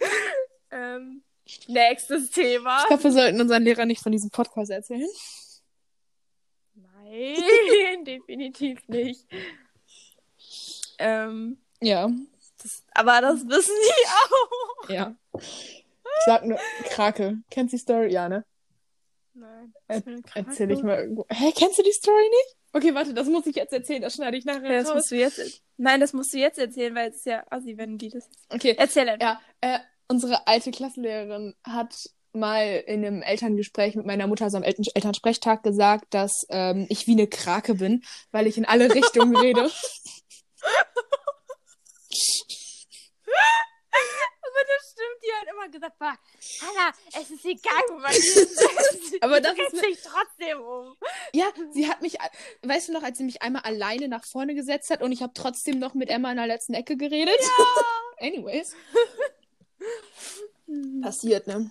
[0.70, 1.22] ähm,
[1.66, 2.80] nächstes Thema.
[2.82, 5.08] Ich glaube, wir sollten unseren Lehrer nicht von diesem Podcast erzählen.
[6.74, 9.26] Nein, definitiv nicht.
[10.98, 12.10] Ähm, Ja,
[12.62, 14.88] das, aber das wissen die auch.
[14.90, 15.14] ja.
[15.38, 15.84] Ich
[16.26, 17.38] sag nur Krake.
[17.50, 18.12] Kennst du die Story?
[18.12, 18.44] Ja, ne?
[19.32, 19.72] Nein.
[19.88, 20.02] Er-
[20.34, 21.24] Erzähl ich mal irgendwo.
[21.30, 22.56] Hä, kennst du die Story nicht?
[22.72, 24.00] Okay, warte, das muss ich jetzt erzählen.
[24.02, 24.94] Das schneide ich nachher Ja, das raus.
[24.96, 25.62] musst du jetzt.
[25.76, 28.28] Nein, das musst du jetzt erzählen, weil es ist ja assi, wenn die das.
[28.48, 29.26] Okay, Erzähl einfach.
[29.26, 29.40] ja.
[29.60, 29.78] Äh,
[30.08, 31.94] unsere alte Klassenlehrerin hat
[32.32, 37.06] mal in einem Elterngespräch mit meiner Mutter, also am Eltern Elternsprechtag, gesagt, dass ähm, ich
[37.08, 39.68] wie eine Krake bin, weil ich in alle Richtungen rede.
[45.30, 46.14] Die hat immer gesagt, boah,
[46.60, 48.64] Hannah, es ist egal, wo man ist.
[49.22, 50.96] Aber das du ist drehst dich trotzdem um.
[51.32, 52.16] Ja, sie hat mich,
[52.62, 55.32] weißt du noch, als sie mich einmal alleine nach vorne gesetzt hat und ich habe
[55.34, 57.34] trotzdem noch mit Emma in der letzten Ecke geredet?
[57.38, 57.66] Ja.
[58.26, 58.74] Anyways.
[61.02, 61.70] Passiert, ne?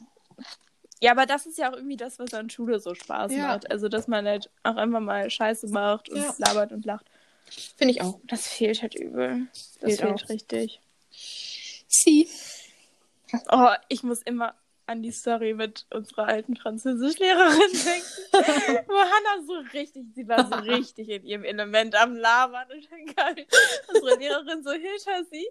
[1.02, 3.48] Ja, aber das ist ja auch irgendwie das, was an Schule so Spaß Ja.
[3.48, 3.72] macht.
[3.72, 6.34] Also, dass man halt auch einfach mal Scheiße macht und Ja.
[6.38, 7.06] labert und lacht.
[7.78, 8.20] Finde ich auch.
[8.26, 9.48] Das fehlt halt übel.
[9.80, 10.30] Das Fehlt fehlt, auch.
[10.30, 10.82] richtig.
[11.88, 12.30] Sie.
[13.52, 14.56] Oh, ich muss immer
[14.90, 18.88] an die Story mit unserer alten Französischlehrerin denken.
[18.88, 23.16] wo Hannah so richtig, sie war so richtig in ihrem Element am Labern und dann
[23.16, 23.36] kam
[23.94, 25.48] unsere Lehrerin so hinter sie.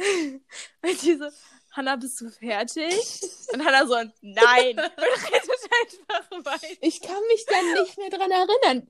[0.82, 1.26] Und die so,
[1.72, 3.20] Hannah, bist du fertig?
[3.52, 4.78] Und Hannah so, nein.
[4.78, 6.66] Und rettet einfach weiter.
[6.80, 8.88] Ich kann mich dann nicht mehr dran erinnern.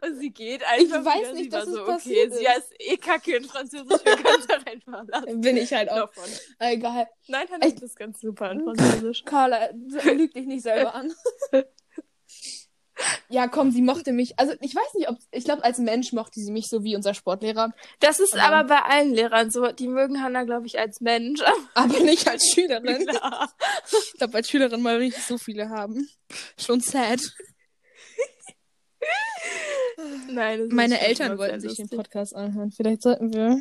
[0.00, 1.04] Und sie geht einfach.
[1.04, 1.32] weiß wieder.
[1.34, 2.56] nicht, sie dass war es so, okay, passiert sie ist.
[2.58, 5.40] ist eh kacke in Französisch, wir können es auch einfach lassen.
[5.40, 6.12] Bin ich halt auch.
[6.12, 6.24] Davon.
[6.58, 7.08] Egal.
[7.28, 9.24] Nein, Hannah, Ich- du bist ganz super in Französisch.
[9.24, 11.12] Carla, lüg dich nicht selber an.
[13.28, 14.38] Ja, komm, sie mochte mich.
[14.38, 15.18] Also, ich weiß nicht, ob.
[15.30, 17.72] Ich glaube, als Mensch mochte sie mich so wie unser Sportlehrer.
[18.00, 19.70] Das ist Aber- aber bei allen Lehrern so.
[19.72, 21.40] Die mögen Hannah, glaube ich, als Mensch.
[21.74, 23.06] Aber nicht als Schülerin.
[23.06, 23.52] Klar.
[23.90, 26.08] Ich glaube, als Schülerin mal nicht so viele haben.
[26.58, 27.20] Schon sad.
[30.28, 31.88] Nein, Meine Eltern wollten sich den.
[31.88, 32.70] Podcast anhören.
[32.70, 33.60] Vielleicht sollten wir.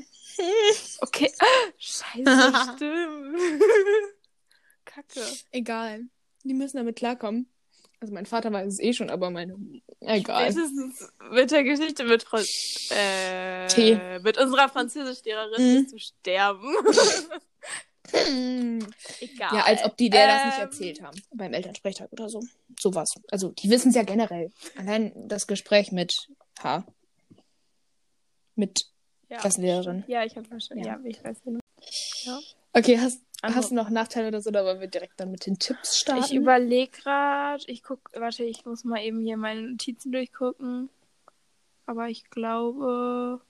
[1.01, 1.31] Okay.
[1.77, 3.37] Scheiße, stimmt.
[4.85, 5.21] Kacke.
[5.51, 6.01] Egal.
[6.43, 7.49] Die müssen damit klarkommen.
[8.05, 9.55] Also mein Vater weiß es eh schon, aber meine.
[9.99, 10.51] Egal.
[10.51, 12.23] Spätestens mit der Geschichte mit
[12.91, 15.87] äh, mit unserer Französischlehrerin Mhm.
[15.89, 16.75] du sterben.
[18.13, 19.55] Egal.
[19.55, 21.19] Ja, als ob die der das nicht Ähm, erzählt haben.
[21.33, 22.41] Beim Elternsprechtag oder so.
[22.79, 23.09] Sowas.
[23.31, 24.51] Also, die wissen es ja generell.
[24.77, 26.13] Allein das Gespräch mit
[26.61, 26.85] H.
[28.53, 28.85] Mit
[29.29, 29.37] Ja.
[29.37, 30.03] Klassenlehrerin.
[30.05, 30.83] Ja, ich habe verstanden.
[30.85, 30.99] Ja.
[30.99, 30.99] Ja.
[31.05, 31.61] ich weiß nicht.
[32.77, 34.49] Okay, hast, Also- hast du noch Nachteile oder so?
[34.49, 36.23] Oder wollen wir direkt dann mit den Tipps starten?
[36.25, 40.89] Ich überlege gerade, ich guck, warte, ich muss mal eben hier meine Notizen durchgucken.
[41.85, 43.41] Aber ich glaube,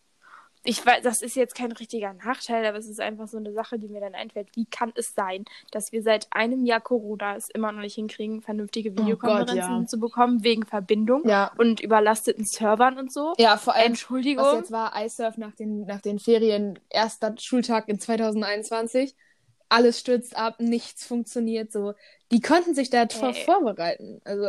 [0.65, 3.77] ich weiß, das ist jetzt kein richtiger Nachteil, aber es ist einfach so eine Sache,
[3.77, 4.47] die mir dann einfällt.
[4.55, 8.41] Wie kann es sein, dass wir seit einem Jahr Corona es immer noch nicht hinkriegen,
[8.41, 9.85] vernünftige Oh Gott, Videokonferenzen ja.
[9.85, 11.51] zu bekommen, wegen Verbindung ja.
[11.57, 13.33] und überlasteten Servern und so?
[13.37, 14.43] Ja, vor allem, Entschuldigung.
[14.43, 19.15] was jetzt war, iSurf nach den, nach den Ferien, erster Schultag in 2021.
[19.69, 21.93] Alles stürzt ab, nichts funktioniert so.
[22.31, 23.43] Die konnten sich darauf Ey.
[23.45, 24.21] vorbereiten.
[24.23, 24.47] Also,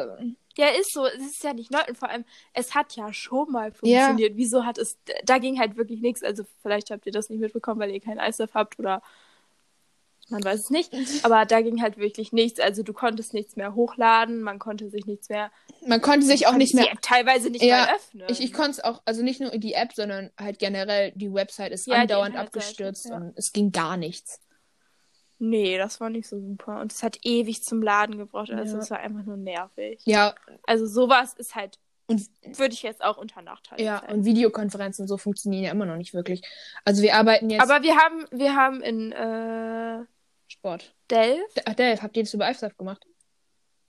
[0.58, 1.06] Ja, ist so.
[1.06, 1.80] Es ist ja nicht neu.
[1.88, 4.36] Und vor allem, es hat ja schon mal funktioniert.
[4.36, 4.98] Wieso hat es.
[5.24, 6.22] Da ging halt wirklich nichts.
[6.22, 9.02] Also, vielleicht habt ihr das nicht mitbekommen, weil ihr kein ISF habt oder.
[10.28, 10.92] Man weiß es nicht.
[11.24, 12.58] Aber da ging halt wirklich nichts.
[12.58, 14.42] Also, du konntest nichts mehr hochladen.
[14.42, 15.52] Man konnte sich nichts mehr.
[15.86, 18.26] man konnte sich auch nicht mehr teilweise nicht Ja, mal öffnen.
[18.28, 21.72] Ich, ich konnte es auch, also nicht nur die App, sondern halt generell die Website
[21.72, 23.16] ist Ja, andauernd abgestürzt ja.
[23.16, 24.40] und es ging gar nichts.
[25.38, 26.81] Nee, das war nicht so super.
[26.81, 28.51] Und es hat ewig zum Laden gebraucht.
[28.51, 28.83] Also, Ja.
[28.83, 30.01] es war einfach nur nervig.
[30.05, 30.35] Ja,
[30.66, 31.79] Also, sowas ist halt.
[32.09, 32.22] und
[32.59, 34.18] Würde ich jetzt auch unter Nachteil ja, zählen.
[34.18, 36.42] und Videokonferenzen und so funktionieren ja immer noch nicht wirklich.
[36.85, 40.05] Also wir arbeiten jetzt Aber wir haben, wir haben in äh,
[40.49, 40.94] Sport.
[41.11, 43.05] Delft Ach, Delph, habt ihr das über iSurf gemacht?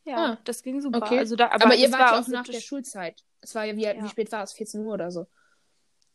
[0.03, 0.97] Ja, Ah, das ging super.
[0.97, 1.19] okay.
[1.19, 3.23] Also da, aber Aber, ihr wart war ja auch nach der Schulzeit.
[3.41, 4.03] Es war ja wie, Ja.
[4.03, 4.53] wie spät war es?
[4.53, 5.27] 14 Uhr oder so.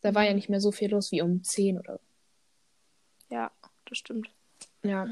[0.01, 0.35] Da war ja Mhm.
[0.35, 2.03] nicht mehr so viel los wie um 10 oder so.
[3.29, 3.51] Ja,
[3.85, 4.29] das stimmt.
[4.83, 5.07] Ja.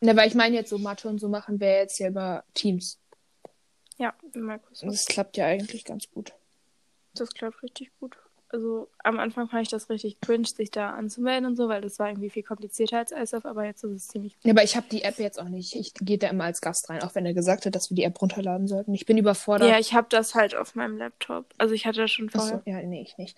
[0.00, 3.00] Na, weil ich meine jetzt so Mathe und so machen wir jetzt ja über Teams.
[3.96, 4.92] Ja, Microsoft.
[4.92, 6.32] Das klappt ja eigentlich ganz gut.
[7.14, 8.16] Das klappt richtig gut.
[8.50, 11.98] Also am Anfang fand ich das richtig cringe, sich da anzumelden und so, weil das
[11.98, 14.86] war irgendwie viel komplizierter als ISF, aber jetzt ist es ziemlich Ja, aber ich habe
[14.90, 15.74] die App jetzt auch nicht.
[15.74, 18.04] Ich gehe da immer als Gast rein, auch wenn er gesagt hat, dass wir die
[18.04, 18.94] App runterladen sollten.
[18.94, 19.68] Ich bin überfordert.
[19.68, 21.52] Ja, ich habe das halt auf meinem Laptop.
[21.58, 22.62] Also ich hatte das schon Achso, vorher.
[22.64, 23.36] ja, nee, ich nicht.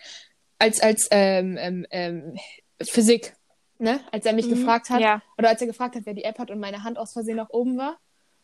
[0.61, 2.39] Als, als, ähm, ähm, ähm,
[2.81, 3.35] Physik,
[3.81, 4.01] ne?
[4.13, 4.51] Als er mich Mhm.
[4.57, 5.23] gefragt hat, Ja.
[5.39, 7.51] oder als er gefragt hat, wer die App hat und meine Hand aus Versehen nach
[7.51, 7.99] oben war.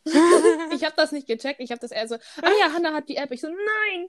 [0.72, 1.60] ich habe das nicht gecheckt.
[1.60, 3.30] Ich habe das eher so, ah ja, Hannah hat die App.
[3.32, 4.08] Ich so, nein.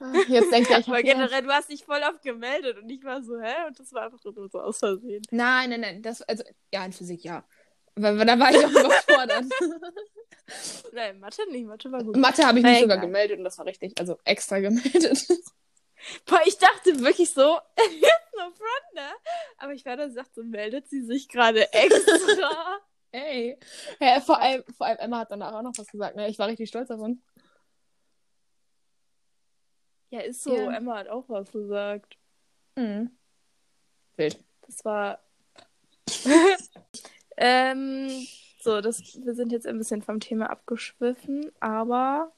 [0.00, 3.02] Ah, Jetzt denkt er, ich Aber generell, du hast dich voll oft gemeldet und ich
[3.04, 3.66] war so, hä?
[3.68, 5.22] Und das war einfach nur so aus Versehen.
[5.30, 6.02] Nein, nein, nein.
[6.02, 7.44] Das, also, ja, in Physik, ja.
[7.96, 9.44] Aber da war ich auch überfordert.
[10.92, 12.16] Nein, Mathe nicht, Mathe war gut.
[12.16, 13.06] Mathe habe ich Na, mich sogar egal.
[13.06, 13.98] gemeldet und das war richtig.
[14.00, 15.26] Also extra gemeldet.
[16.26, 17.58] Boah, ich dachte wirklich so,
[18.40, 19.08] no front, ne?
[19.58, 22.80] Aber ich werde sagt, so meldet sie sich gerade extra.
[23.12, 23.58] Ey.
[23.98, 26.16] Ja, vor, allem, vor allem Emma hat danach auch noch was gesagt.
[26.16, 26.28] Ne?
[26.28, 27.20] Ich war richtig stolz davon.
[30.10, 30.54] ja, ist so.
[30.54, 30.72] Ja.
[30.72, 32.16] Emma hat auch was gesagt.
[32.76, 33.10] Mhm.
[34.16, 34.38] Wild.
[34.62, 35.18] Das war.
[37.36, 38.26] ähm,
[38.60, 42.32] so, das, wir sind jetzt ein bisschen vom Thema abgeschwiffen, aber.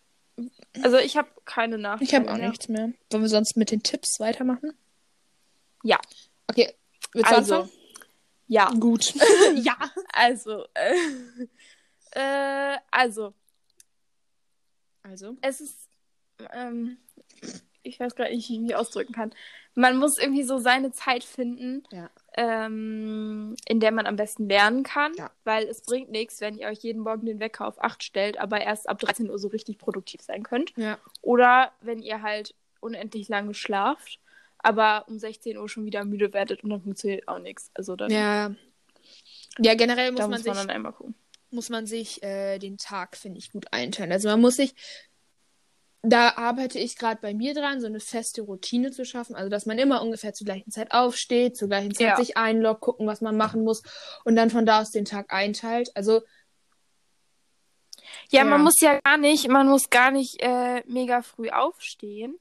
[0.82, 2.04] Also, ich habe keine Nachfrage.
[2.04, 2.92] Ich habe auch nichts mehr.
[3.10, 4.72] Wollen wir sonst mit den Tipps weitermachen?
[5.82, 5.98] Ja.
[6.48, 6.72] Okay.
[7.12, 7.72] Willst du Also, anfangen?
[8.48, 8.70] ja.
[8.70, 9.14] Gut.
[9.56, 9.76] ja.
[10.12, 10.94] Also, äh,
[12.12, 13.34] äh, also,
[15.02, 15.36] Also.
[15.42, 15.88] es ist,
[16.52, 16.98] ähm,
[17.82, 19.32] ich weiß gerade nicht, wie ich mich ausdrücken kann.
[19.74, 22.10] Man muss irgendwie so seine Zeit finden, Ja.
[22.36, 25.30] ähm, in der man am besten lernen kann, Ja.
[25.44, 28.60] weil es bringt nichts, wenn ihr euch jeden Morgen den Wecker auf 8 stellt, aber
[28.60, 30.72] erst ab 13 Uhr so richtig produktiv sein könnt.
[30.76, 30.98] Ja.
[31.22, 34.20] Oder wenn ihr halt unendlich lange schlaft,
[34.62, 37.70] aber um 16 Uhr schon wieder müde werdet und dann funktioniert auch nichts.
[37.74, 38.54] Also dann, Ja.
[39.58, 41.14] Ja, generell muss da man muss sich, man dann einmal gucken.
[41.50, 44.10] muss man sich äh, den Tag, finde ich, gut einteilen.
[44.12, 44.74] Also man muss sich,
[46.02, 49.36] da arbeite ich gerade bei mir dran, so eine feste Routine zu schaffen.
[49.36, 52.16] Also dass man immer ungefähr zur gleichen Zeit aufsteht, zur gleichen Zeit Ja.
[52.16, 53.82] sich einloggt, gucken, was man machen muss
[54.24, 55.90] und dann von da aus den Tag einteilt.
[55.94, 56.22] Also
[58.30, 58.44] Ja, Ja.
[58.44, 62.36] man muss ja gar nicht, man muss gar nicht äh, mega früh aufstehen,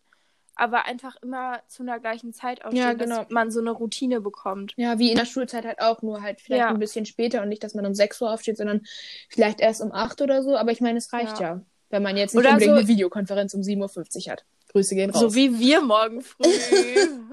[0.62, 3.18] aber einfach immer zu einer gleichen Zeit aufstehen, Ja, genau.
[3.24, 4.74] dass man so eine Routine bekommt.
[4.78, 6.70] Ja, wie in der Schulzeit halt auch, nur halt vielleicht Ja.
[6.70, 8.82] ein bisschen später und nicht, dass man um 6 Uhr aufsteht, sondern
[9.30, 10.56] vielleicht erst um 8 oder so.
[10.56, 11.62] Aber ich meine, es reicht ja, Ja.
[11.90, 14.46] wenn man jetzt nicht Oder unbedingt so- eine Videokonferenz um 7.50 Uhr hat.
[14.72, 15.20] Grüße gehen raus.
[15.20, 16.44] So wie wir morgen früh.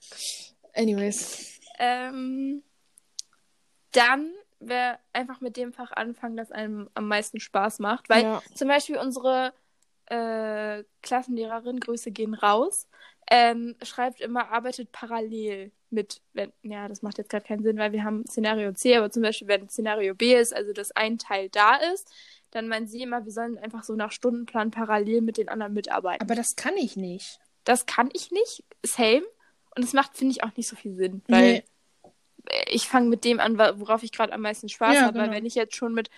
[0.74, 1.60] Anyways.
[1.78, 2.62] ähm,
[3.92, 8.08] dann wäre einfach mit dem Fach anfangen, das einem am meisten Spaß macht.
[8.08, 8.42] Weil ja.
[8.54, 9.52] zum Beispiel unsere
[10.06, 12.88] äh, Klassenlehrerin, Grüße gehen raus,
[13.30, 17.92] ähm, schreibt immer, arbeitet parallel mit, wenn, ja, das macht jetzt gerade keinen Sinn, weil
[17.92, 21.48] wir haben Szenario C, aber zum Beispiel, wenn Szenario B ist, also dass ein Teil
[21.50, 22.10] da ist,
[22.50, 26.22] dann meint sie immer, wir sollen einfach so nach Stundenplan parallel mit den anderen mitarbeiten.
[26.22, 27.40] Aber das kann ich nicht.
[27.64, 29.22] Das kann ich nicht, same.
[29.76, 31.64] Und es macht, finde ich, auch nicht so viel Sinn, weil Nee.
[32.68, 35.18] ich fange mit dem an, worauf ich gerade am meisten Spaß Ja, habe.
[35.18, 35.36] Weil genau.
[35.36, 36.10] wenn ich jetzt schon mit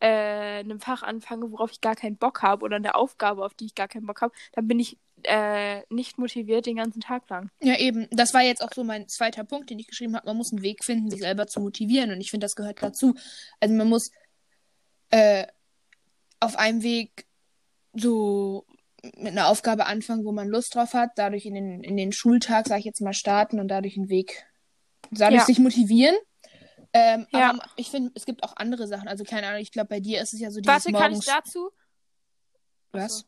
[0.00, 3.66] äh, einem Fach anfange, worauf ich gar keinen Bock habe oder eine Aufgabe, auf die
[3.66, 7.50] ich gar keinen Bock habe, dann bin ich äh, nicht motiviert den ganzen Tag lang.
[7.60, 8.06] Ja, eben.
[8.12, 10.26] Das war jetzt auch so mein zweiter Punkt, den ich geschrieben habe.
[10.26, 12.12] Man muss einen Weg finden, sich selber zu motivieren.
[12.12, 13.14] Und ich finde, das gehört dazu.
[13.58, 14.10] Also man muss
[15.10, 15.46] äh,
[16.38, 17.26] auf einem Weg
[17.94, 18.64] so
[19.16, 22.66] mit einer Aufgabe anfangen, wo man Lust drauf hat, dadurch in den, in den Schultag,
[22.68, 24.44] sag ich jetzt mal, starten und dadurch einen Weg,
[25.10, 25.46] dadurch Ja.
[25.46, 26.16] sich motivieren.
[26.98, 27.50] Ähm, Ja.
[27.50, 29.08] Aber ich finde, es gibt auch andere Sachen.
[29.08, 31.24] Also keine Ahnung, ich glaube, bei dir ist es ja so dieses Warte, kann ich
[31.24, 31.70] dazu?
[32.92, 33.26] Was?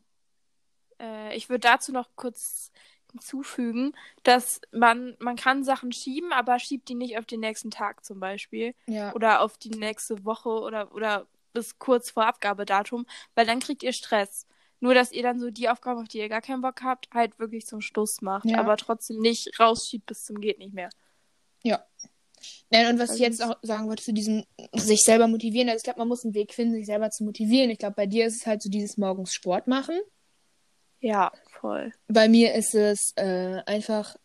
[0.99, 2.71] Äh, ich würde dazu noch kurz
[3.11, 8.05] hinzufügen, dass man, man kann Sachen schieben, aber schiebt die nicht auf den nächsten Tag
[8.05, 8.73] zum Beispiel.
[8.87, 9.13] Ja.
[9.13, 13.05] oder auf die nächste Woche oder, oder bis kurz vor Abgabedatum,
[13.35, 14.47] weil dann kriegt ihr Stress.
[14.79, 17.37] Nur, dass ihr dann so die Aufgaben, auf die ihr gar keinen Bock habt, halt
[17.37, 18.57] wirklich zum Schluss macht, Ja.
[18.59, 20.89] aber trotzdem nicht rausschiebt bis zum geht nicht mehr.
[22.69, 25.83] Nein, und was ich jetzt auch sagen wollte zu diesem sich selber motivieren, also ich
[25.83, 27.69] glaube, man muss einen Weg finden, sich selber zu motivieren.
[27.69, 29.99] Ich glaube, bei dir ist es halt so dieses morgens Sport machen.
[30.99, 31.91] Ja, voll.
[32.07, 34.15] Bei mir ist es äh, einfach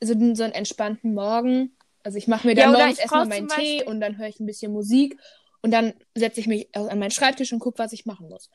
[0.00, 1.76] so, so einen entspannten Morgen.
[2.02, 4.40] Also ich mache mir Ja, dann oder morgens erstmal meinen Tee und dann höre ich
[4.40, 5.18] ein bisschen Musik
[5.62, 8.48] und dann setze ich mich an meinen Schreibtisch und gucke, was ich machen muss.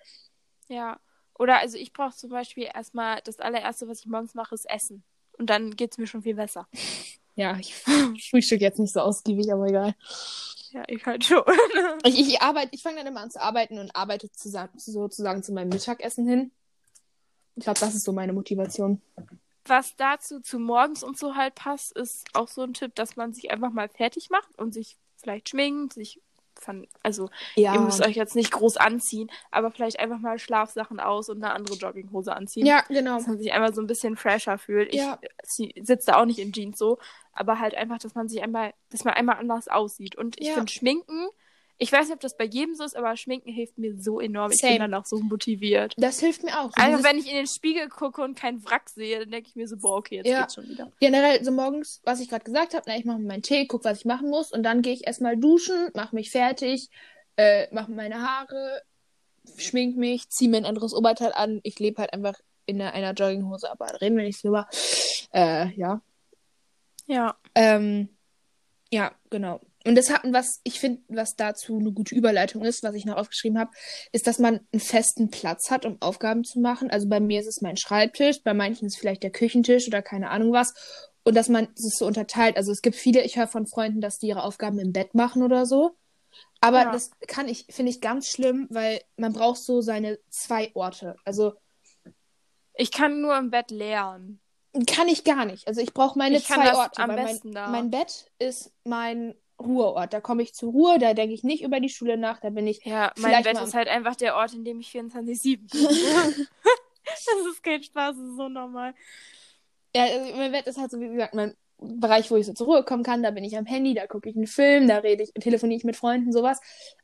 [0.69, 0.99] Ja.
[1.37, 5.03] Oder also ich brauche zum Beispiel erstmal, das allererste, was ich morgens mache, ist Essen.
[5.37, 6.67] Und dann geht's mir schon viel besser.
[7.41, 7.73] Ja, ich
[8.29, 9.95] frühstück jetzt nicht so ausgiebig, aber egal.
[10.69, 11.41] Ja, ich halt schon.
[12.05, 15.51] Ich, ich arbeite, ich fange dann immer an zu arbeiten und arbeite zusammen, sozusagen zu
[15.51, 16.51] meinem Mittagessen hin.
[17.55, 19.01] Ich glaube, das ist so meine Motivation.
[19.65, 23.33] Was dazu zu morgens und so halt passt, ist auch so ein Tipp, dass man
[23.33, 26.21] sich einfach mal fertig macht und sich vielleicht schminkt, sich
[26.61, 27.73] von, also Ja.
[27.73, 31.53] ihr müsst euch jetzt nicht groß anziehen, aber vielleicht einfach mal Schlafsachen aus und eine
[31.53, 32.65] andere Jogginghose anziehen.
[32.65, 33.17] Ja, genau.
[33.17, 34.93] Dass man sich einmal so ein bisschen fresher fühlt.
[34.93, 35.19] Ja.
[35.57, 36.97] Ich sitze auch nicht in Jeans so,
[37.33, 40.15] aber halt einfach, dass man sich einmal, dass man einmal anders aussieht.
[40.15, 40.53] Und ich Ja.
[40.53, 41.27] finde Schminken,
[41.83, 44.51] ich weiß nicht, ob das bei jedem so ist, aber Schminken hilft mir so enorm.
[44.51, 44.73] Ich Same.
[44.73, 45.95] bin dann auch so motiviert.
[45.97, 46.65] Das hilft mir auch.
[46.71, 49.49] So Einfach dieses- wenn ich in den Spiegel gucke und keinen Wrack sehe, dann denke
[49.49, 50.41] ich mir so, boah, okay, jetzt Ja.
[50.41, 50.91] geht's schon wieder.
[50.99, 53.83] generell so morgens, was ich gerade gesagt habe, na, ich mache mir meinen Tee, guck,
[53.83, 56.89] was ich machen muss und dann gehe ich erstmal duschen, mache mich fertig,
[57.37, 58.83] äh, mache meine Haare,
[59.57, 61.61] schmink mich, ziehe mir ein anderes Oberteil an.
[61.63, 62.35] Ich lebe halt einfach
[62.67, 64.67] in einer, Jogginghose, aber da reden wir nicht drüber.
[65.33, 65.99] Äh, ja.
[67.07, 67.35] Ja.
[67.55, 68.09] Ähm,
[68.91, 69.59] ja, genau.
[69.85, 73.17] Und das hat, was ich finde, was dazu eine gute Überleitung ist, was ich noch
[73.17, 73.71] aufgeschrieben habe,
[74.11, 76.91] ist, dass man einen festen Platz hat, um Aufgaben zu machen.
[76.91, 80.01] Also bei mir ist es mein Schreibtisch, bei manchen ist es vielleicht der Küchentisch oder
[80.01, 80.73] keine Ahnung was.
[81.23, 82.57] Und dass man es so unterteilt.
[82.57, 85.43] Also es gibt viele, ich höre von Freunden, dass die ihre Aufgaben im Bett machen
[85.43, 85.95] oder so.
[86.61, 86.91] Aber Ja.
[86.91, 91.15] das kann ich, finde ich ganz schlimm, weil man braucht so seine zwei Orte.
[91.25, 91.53] Also
[92.75, 94.39] Ich kann nur im Bett lernen.
[94.87, 95.67] kann ich gar nicht.
[95.67, 97.01] Also ich brauche meine Ich zwei das Orte.
[97.01, 97.67] am besten mein, da.
[97.67, 100.13] mein Bett ist mein Ruheort.
[100.13, 102.67] Da komme ich zur Ruhe, da denke ich nicht über die Schule nach, da bin
[102.67, 102.83] ich.
[102.85, 105.67] Ja, mein Bett ist halt einfach der Ort, in dem ich 24-7 bin.
[107.05, 108.93] das ist kein Spaß, das ist so normal.
[109.95, 112.67] Ja, also mein Bett ist halt so, wie gesagt, mein Bereich, wo ich so zur
[112.67, 113.23] Ruhe kommen kann.
[113.23, 115.83] Da bin ich am Handy, da gucke ich einen Film, da rede ich, telefoniere ich
[115.83, 116.59] mit Freunden, sowas.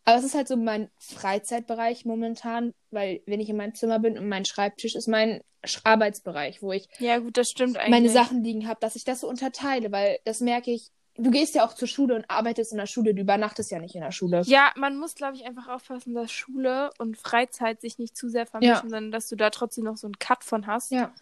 [0.06, 4.18] Aber es ist halt so mein Freizeitbereich momentan, weil wenn ich in meinem Zimmer bin
[4.18, 5.42] und mein Schreibtisch ist mein
[5.84, 7.90] Arbeitsbereich, wo ich Ja, gut, das stimmt eigentlich.
[7.90, 10.90] meine Sachen liegen habe, dass ich das so unterteile, weil das merke ich.
[11.18, 13.96] Du gehst ja auch zur Schule und arbeitest in der Schule, du übernachtest ja nicht
[13.96, 14.42] in der Schule.
[14.46, 18.46] Ja, man muss, glaube ich, einfach aufpassen, dass Schule und Freizeit sich nicht zu sehr
[18.46, 20.92] vermischen, sondern dass du da trotzdem noch so einen Cut von hast.
[20.92, 21.14] Ja.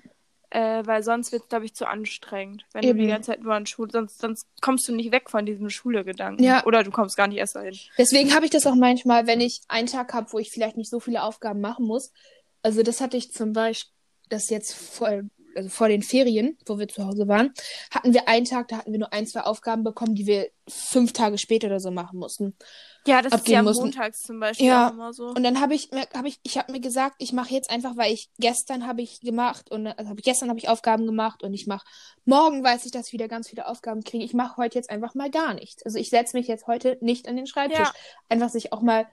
[0.52, 2.66] Äh, weil sonst wird es, glaube ich, zu anstrengend.
[2.72, 3.00] Wenn du Eben.
[3.00, 6.44] die ganze Zeit nur an Schule, sonst, sonst kommst du nicht weg von diesem Schule-Gedanken.
[6.44, 6.66] Ja.
[6.66, 7.78] Oder du kommst gar nicht erst dahin.
[7.98, 10.90] Deswegen habe ich das auch manchmal, wenn ich einen Tag habe, wo ich vielleicht nicht
[10.90, 12.14] so viele Aufgaben machen muss.
[12.62, 13.92] Also das hatte ich zum Beispiel,
[14.30, 15.22] das jetzt vor,
[15.56, 17.54] also vor den Ferien, wo wir zu Hause waren,
[17.92, 21.14] hatten wir einen Tag, da hatten wir nur ein, zwei Aufgaben bekommen, die wir fünf
[21.14, 22.56] Tage später oder so machen mussten.
[23.08, 23.84] Ja, das ist ja mussten.
[23.84, 24.90] montags zum Beispiel Ja.
[24.90, 25.28] immer so.
[25.28, 27.96] Und dann habe ich, mir- habe ich, ich habe mir gesagt, ich mache jetzt einfach,
[27.98, 31.44] weil ich gestern habe ich gemacht und also hab ich, gestern habe ich Aufgaben gemacht
[31.44, 31.86] und ich mache
[32.26, 34.24] morgen weiß ich, dass ich wieder ganz viele Aufgaben kriege.
[34.26, 35.84] Ich mache heute jetzt einfach mal gar nichts.
[35.84, 37.78] Also ich setze mich jetzt heute nicht an den Schreibtisch.
[37.80, 37.94] Ja.
[38.30, 39.06] Einfach sich auch mal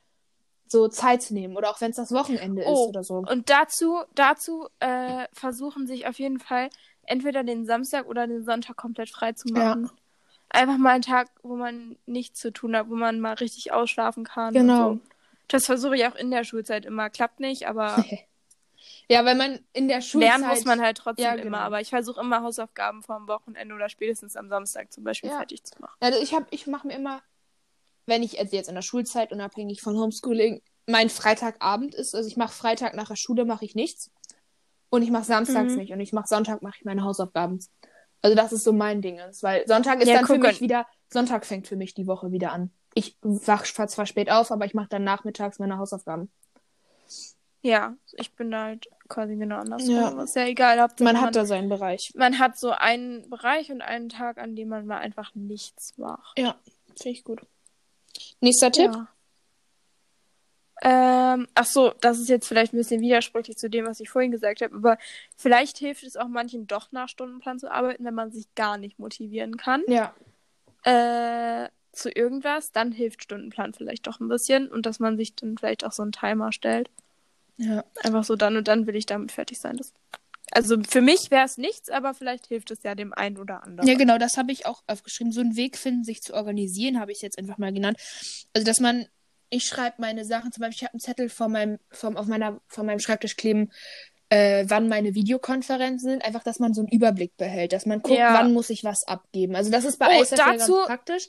[0.73, 3.15] so Zeit zu nehmen oder auch wenn es das Wochenende Oh, ist oder so.
[3.19, 6.71] Und dazu, dazu äh, versuchen sich auf jeden Fall
[7.05, 9.55] entweder den Samstag oder den Sonntag komplett frei zu Ja.
[9.77, 9.91] machen.
[10.51, 14.25] Einfach mal einen Tag, wo man nichts zu tun hat, wo man mal richtig ausschlafen
[14.25, 14.53] kann.
[14.55, 14.95] Genau.
[14.95, 15.01] So.
[15.49, 17.09] Das versuche ich auch in der Schulzeit immer.
[17.11, 18.05] Klappt nicht, aber
[19.09, 21.43] Ja, weil man in der Schulzeit lernen muss man halt trotzdem Ja, immer.
[21.43, 21.59] genau.
[21.59, 25.37] Aber ich versuche immer Hausaufgaben vor dem Wochenende oder spätestens am Samstag zum Beispiel Ja.
[25.39, 25.97] fertig zu machen.
[26.01, 27.23] Also ich habe, ich mache mir immer,
[28.07, 32.37] wenn ich also jetzt in der Schulzeit unabhängig von Homeschooling, mein Freitagabend ist, also ich
[32.37, 34.11] mache Freitag nach der Schule mache ich nichts
[34.91, 35.79] und ich mache samstags Mhm.
[35.79, 37.61] nicht und ich mache Sonntag mache ich meine Hausaufgaben.
[38.21, 41.45] Also das ist so mein Ding, weil Sonntag ist Ja, dann für mich wieder Sonntag
[41.47, 42.71] fängt für mich die Woche wieder an.
[42.95, 46.31] Ich wach zwar spät auf, aber ich mache dann nachmittags meine Hausaufgaben.
[47.63, 49.87] Ja, ich bin da halt quasi genau anders.
[49.87, 50.21] Ja.
[50.23, 50.81] Ist ja egal.
[50.81, 52.13] Hauptsache Man hat da seinen Bereich.
[52.17, 56.37] man hat so einen Bereich und einen Tag, an dem man mal einfach nichts macht.
[56.39, 56.57] Ja,
[57.01, 57.41] finde ich gut.
[58.41, 58.93] Nächster Tipp.
[58.93, 59.09] Ja.
[60.85, 64.33] Ähm, ach so, das ist jetzt vielleicht ein bisschen widersprüchlich zu dem, was ich vorhin
[64.33, 64.99] gesagt habe, aber
[65.37, 68.99] vielleicht hilft es auch manchen doch nach Stundenplan zu arbeiten, wenn man sich gar nicht
[68.99, 70.13] motivieren kann Ja.
[70.83, 75.57] äh, zu irgendwas, dann hilft Stundenplan vielleicht doch ein bisschen und dass man sich dann
[75.57, 76.91] vielleicht auch so einen Timer stellt.
[77.59, 77.85] Ja.
[78.03, 79.77] Einfach so dann und dann will ich damit fertig sein.
[79.77, 79.93] Das,
[80.53, 83.89] also für mich wäre es nichts, aber vielleicht hilft es ja dem einen oder anderen.
[83.89, 85.33] Ja, genau, das habe ich auch aufgeschrieben.
[85.33, 87.99] So einen Weg finden, sich zu organisieren, habe ich es jetzt einfach mal genannt.
[88.55, 89.07] Also, dass man,
[89.51, 92.61] ich schreibe meine Sachen, zum Beispiel, ich habe einen Zettel vor meinem, vom, auf meiner,
[92.69, 93.71] vor meinem Schreibtisch kleben,
[94.31, 96.25] äh, wann meine Videokonferenzen sind.
[96.25, 98.35] Einfach, dass man so einen Überblick behält, dass man guckt, Ja.
[98.35, 99.57] wann muss ich was abgeben.
[99.57, 101.29] Also, das ist bei Oh, dazu- ganz praktisch,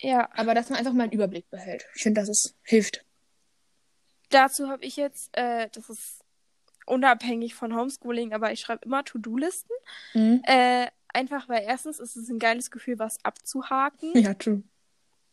[0.00, 0.28] ja.
[0.34, 1.86] aber dass man einfach mal einen Überblick behält.
[1.94, 3.04] Ich finde, dass es hilft.
[4.30, 6.19] Dazu habe ich jetzt, äh, das ist
[6.90, 9.72] unabhängig von Homeschooling, aber ich schreibe immer To-Do-Listen.
[10.14, 10.42] Mhm.
[10.44, 14.12] Äh, einfach weil erstens ist es ein geiles Gefühl, was abzuhaken.
[14.16, 14.62] Ja, true.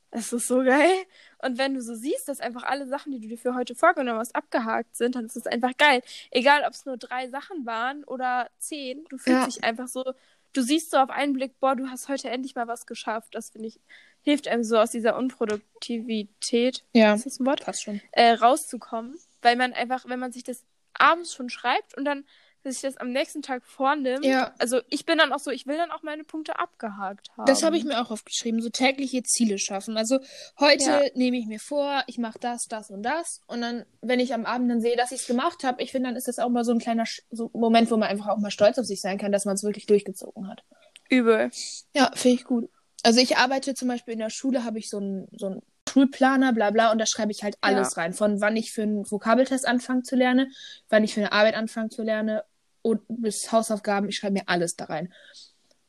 [0.10, 0.94] Es ist so geil.
[1.40, 4.20] Und wenn du so siehst, dass einfach alle Sachen, die du dir für heute vorgenommen
[4.20, 6.02] hast, abgehakt sind, dann ist es einfach geil.
[6.32, 9.46] Egal, ob es nur drei Sachen waren oder zehn, du fühlst Ja.
[9.46, 10.14] dich einfach so,
[10.54, 13.36] du siehst so auf einen Blick, boah, du hast heute endlich mal was geschafft.
[13.36, 13.82] Das finde ich,
[14.22, 18.02] hilft einem so aus dieser Unproduktivität, Ja, ist das ein Wort, passt schon.
[18.14, 20.64] äh, rauszukommen, weil man einfach, wenn man sich das
[21.00, 22.26] abends schon schreibt und dann
[22.64, 24.54] sich das am nächsten Tag vornimmt, Ja.
[24.60, 27.46] also ich bin dann auch so, ich will dann auch meine Punkte abgehakt haben.
[27.46, 29.96] Das habe ich mir auch aufgeschrieben, so tägliche Ziele schaffen.
[29.96, 30.20] Also
[30.60, 31.02] heute Ja.
[31.16, 33.40] nehme ich mir vor, ich mache das, das und das.
[33.48, 36.10] Und dann, wenn ich am Abend dann sehe, dass ich es gemacht habe, ich finde,
[36.10, 38.38] dann ist das auch mal so ein kleiner Sch- so Moment, wo man einfach auch
[38.38, 40.64] mal stolz auf sich sein kann, dass man es wirklich durchgezogen hat.
[41.10, 41.52] übel.
[41.96, 42.70] Ja, finde ich gut.
[43.02, 46.54] Also ich arbeite zum Beispiel in der Schule, habe ich so einen so einen Schulplaner,
[46.54, 48.14] bla bla, und da schreibe ich halt alles rein.
[48.14, 50.52] Von wann ich für einen Vokabeltest anfange zu lernen,
[50.90, 52.42] wann ich für eine Arbeit anfange zu lernen
[52.82, 55.14] und bis Hausaufgaben, ich schreibe mir alles da rein.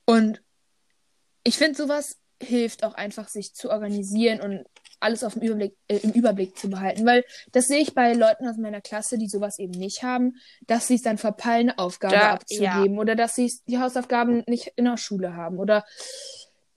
[0.04, 0.42] Und
[1.44, 4.64] ich finde, sowas hilft auch einfach, sich zu organisieren und
[5.00, 7.04] alles auf dem Überblick, äh, im Überblick zu behalten.
[7.06, 10.36] Weil das sehe ich bei Leuten aus meiner Klasse, die sowas eben nicht haben,
[10.66, 14.72] dass sie es dann verpeilen, eine Aufgabe Da- abzugeben oder dass sie die Hausaufgaben nicht
[14.76, 15.84] in der Schule haben oder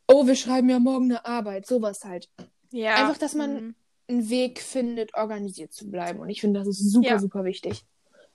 [0.07, 2.27] oh, wir schreiben ja morgen eine Arbeit, sowas halt.
[2.71, 2.95] Ja.
[2.95, 3.75] Einfach, dass man- mhm.
[4.09, 6.19] Einen Weg findet, organisiert zu bleiben.
[6.19, 7.19] Und ich finde, das ist super, Ja.
[7.19, 7.85] super wichtig.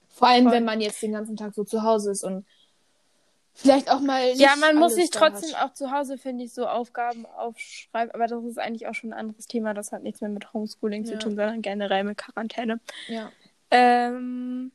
[0.09, 0.53] Vor allem, Voll.
[0.53, 2.47] wenn man jetzt den ganzen Tag so zu Hause ist und
[3.53, 4.31] vielleicht auch mal.
[4.31, 5.69] Nicht Ja, man muss sich trotzdem hat.
[5.71, 8.11] auch zu Hause, finde ich, so Aufgaben aufschreiben.
[8.15, 9.75] Aber das ist eigentlich auch schon ein anderes Thema.
[9.75, 11.13] Das hat nichts mehr mit Homeschooling Ja.
[11.13, 12.81] zu tun, sondern generell mit Quarantäne.
[13.09, 13.31] Ja.
[13.71, 14.73] Ähm,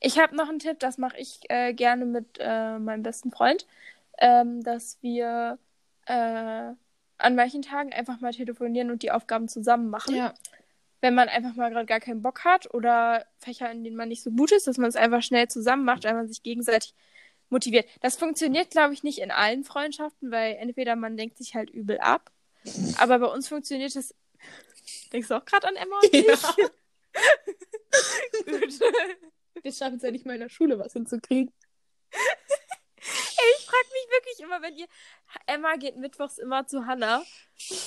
[0.00, 3.66] ich habe noch einen Tipp, das mache ich äh, gerne mit äh, meinem besten Freund,
[4.18, 5.58] ähm, dass wir
[6.06, 6.70] äh,
[7.22, 10.14] an manchen Tagen einfach mal telefonieren und die Aufgaben zusammen machen.
[10.14, 10.34] ja.
[11.00, 14.22] Wenn man einfach mal gerade gar keinen Bock hat oder Fächer, in denen man nicht
[14.22, 16.94] so gut ist, dass man es einfach schnell zusammen macht, weil man sich gegenseitig
[17.48, 17.88] motiviert.
[18.00, 21.98] Das funktioniert, glaube ich, nicht in allen Freundschaften, weil entweder man denkt sich halt übel
[21.98, 22.30] ab,
[22.98, 24.14] aber bei uns funktioniert es.
[25.12, 26.24] Denkst du auch gerade an Emma und mich?
[26.24, 26.36] Ja.
[28.46, 28.80] Gut.
[29.62, 31.52] Wir schaffen es ja nicht mal in der Schule, was hinzukriegen.
[33.58, 34.86] Ich frage mich wirklich immer, wenn ihr.
[35.46, 37.22] Emma geht mittwochs immer zu Hannah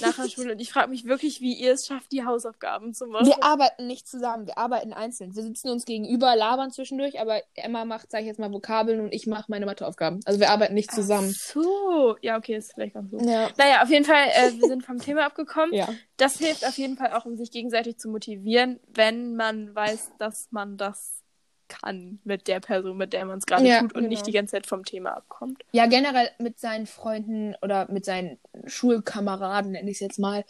[0.02, 3.08] nach der Schule und ich frage mich wirklich, wie ihr es schafft, die Hausaufgaben zu
[3.08, 3.28] machen.
[3.28, 5.36] Wir arbeiten nicht zusammen, wir arbeiten einzeln.
[5.36, 9.14] Wir sitzen uns gegenüber, labern zwischendurch, aber Emma macht, sag ich jetzt mal, Vokabeln und
[9.14, 10.22] ich mache meine Matheaufgaben.
[10.26, 11.36] Also wir arbeiten nicht zusammen.
[11.36, 12.18] Ach so.
[12.22, 13.20] Ja, okay, ist vielleicht auch so.
[13.20, 13.50] Ja.
[13.58, 15.74] Naja, auf jeden Fall, äh, wir sind vom Thema abgekommen.
[15.74, 15.90] Ja.
[16.18, 20.52] Das hilft auf jeden Fall auch, um sich gegenseitig zu motivieren, wenn man weiß, dass
[20.52, 21.25] man das
[21.68, 24.10] kann mit der Person, mit der man es gerade Ja, tut und genau.
[24.10, 25.64] nicht die ganze Zeit vom Thema abkommt.
[25.72, 30.46] Ja, generell mit seinen Freunden oder mit seinen Schulkameraden, nenne ich es jetzt mal,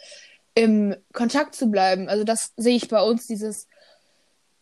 [0.54, 2.08] im Kontakt zu bleiben.
[2.08, 3.66] Also das sehe ich bei uns, dieses,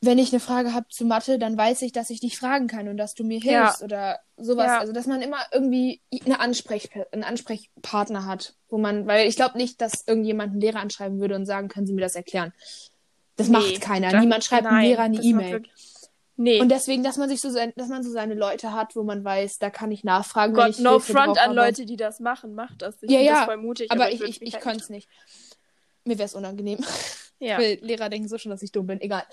[0.00, 2.88] wenn ich eine Frage habe zu Mathe, dann weiß ich, dass ich dich fragen kann
[2.88, 3.64] und dass du mir Ja.
[3.66, 4.66] hilfst oder sowas.
[4.66, 4.80] Ja.
[4.80, 9.56] Also dass man immer irgendwie eine Ansprech einen Ansprechpartner hat, wo man, weil ich glaube
[9.56, 12.52] nicht, dass irgendjemand einen Lehrer anschreiben würde und sagen, können Sie mir das erklären.
[13.36, 14.20] Das Nee, macht keiner.
[14.20, 15.62] Niemand schreibt einem nein, Lehrer eine E-Mail.
[16.36, 16.60] Nee.
[16.60, 19.24] Und deswegen, dass man sich so sein, dass man so seine Leute hat, wo man
[19.24, 21.54] weiß, da kann ich nachfragen, Gott, ich no front an.
[21.54, 22.54] Leute, die das machen.
[22.54, 22.96] Macht das.
[23.02, 23.90] Ich Ja, ja, das voll mutig.
[23.90, 25.08] Aber ich, würd ich, ich halt könnte es nicht.
[26.04, 26.78] Mir wäre es unangenehm.
[27.40, 27.58] Ja.
[27.58, 29.00] Weil Lehrer denken so schon, dass ich dumm bin.
[29.00, 29.24] Egal.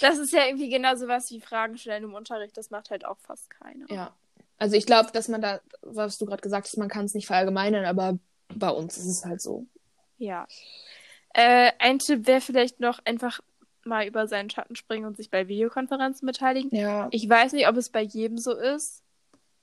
[0.00, 2.56] Das ist ja irgendwie genau sowas wie Fragen stellen im Unterricht.
[2.56, 3.86] Das macht halt auch fast keiner.
[3.90, 4.16] Ja.
[4.58, 7.26] Also ich glaube, dass man da, was du gerade gesagt hast, man kann es nicht
[7.26, 8.18] verallgemeinern, aber
[8.54, 9.66] bei uns ist es halt so.
[10.18, 10.46] Ja.
[11.32, 13.40] Äh, ein Tipp wäre vielleicht noch einfach
[13.84, 16.74] mal über seinen Schatten springen und sich bei Videokonferenzen beteiligen.
[16.76, 17.08] Ja.
[17.10, 19.02] Ich weiß nicht, ob es bei jedem so ist,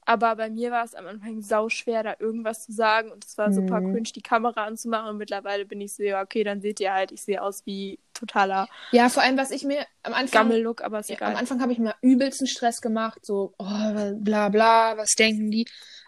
[0.06, 3.38] aber bei mir war es am Anfang sau schwer, da irgendwas zu sagen und es
[3.38, 3.92] war super Mhm.
[3.92, 7.12] cringe, die Kamera anzumachen und mittlerweile bin ich so, ja, okay, dann seht ihr halt,
[7.12, 10.48] ich sehe aus wie totaler Ja, vor allem, was ich mir am Anfang.
[10.48, 11.32] Gammellook, aber ist Ja, egal.
[11.32, 15.68] am Anfang habe ich mir übelsten Stress gemacht, so, oh, bla bla, was denken die?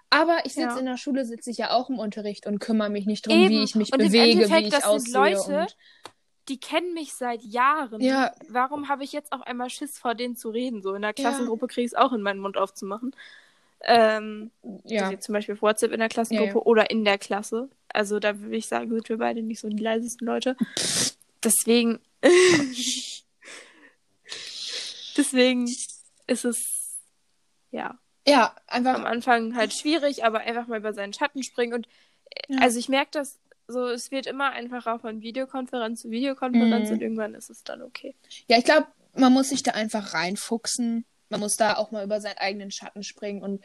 [0.09, 0.77] Aber ich sitze Ja.
[0.79, 3.49] in der Schule, sitze ich ja auch im Unterricht und kümmere mich nicht drum, Eben.
[3.49, 5.13] wie ich mich Und bewege, wie ich das sind aussehe.
[5.13, 5.75] Leute, und...
[6.49, 8.01] Die kennen mich seit Jahren.
[8.01, 8.33] Ja.
[8.49, 10.81] Warum habe ich jetzt auf einmal Schiss vor denen zu reden?
[10.81, 13.15] So in der Klassengruppe kriege ich es auch in meinen Mund aufzumachen.
[13.81, 14.51] Ähm,
[14.83, 15.05] Ja.
[15.05, 16.61] Also zum Beispiel auf WhatsApp in der Klassengruppe Ja, ja.
[16.65, 17.69] oder in der Klasse.
[17.93, 20.57] Also da würde ich sagen, sind wir beide nicht so die leisesten Leute.
[21.43, 21.99] Deswegen.
[25.17, 25.67] Deswegen
[26.27, 26.97] ist es
[27.71, 27.97] ja
[28.27, 29.05] Ja, am einfach.
[29.05, 31.73] Anfang halt schwierig, aber einfach mal über seinen Schatten springen.
[31.73, 31.87] Und
[32.47, 32.59] Ja.
[32.61, 33.39] also ich merke das
[33.69, 36.93] so, es wird immer einfacher von Videokonferenz zu Videokonferenz Mhm.
[36.95, 38.15] und irgendwann ist es dann okay.
[38.47, 41.05] Ja, ich glaube, man muss sich da einfach reinfuchsen.
[41.29, 43.63] Man muss da auch mal über seinen eigenen Schatten springen und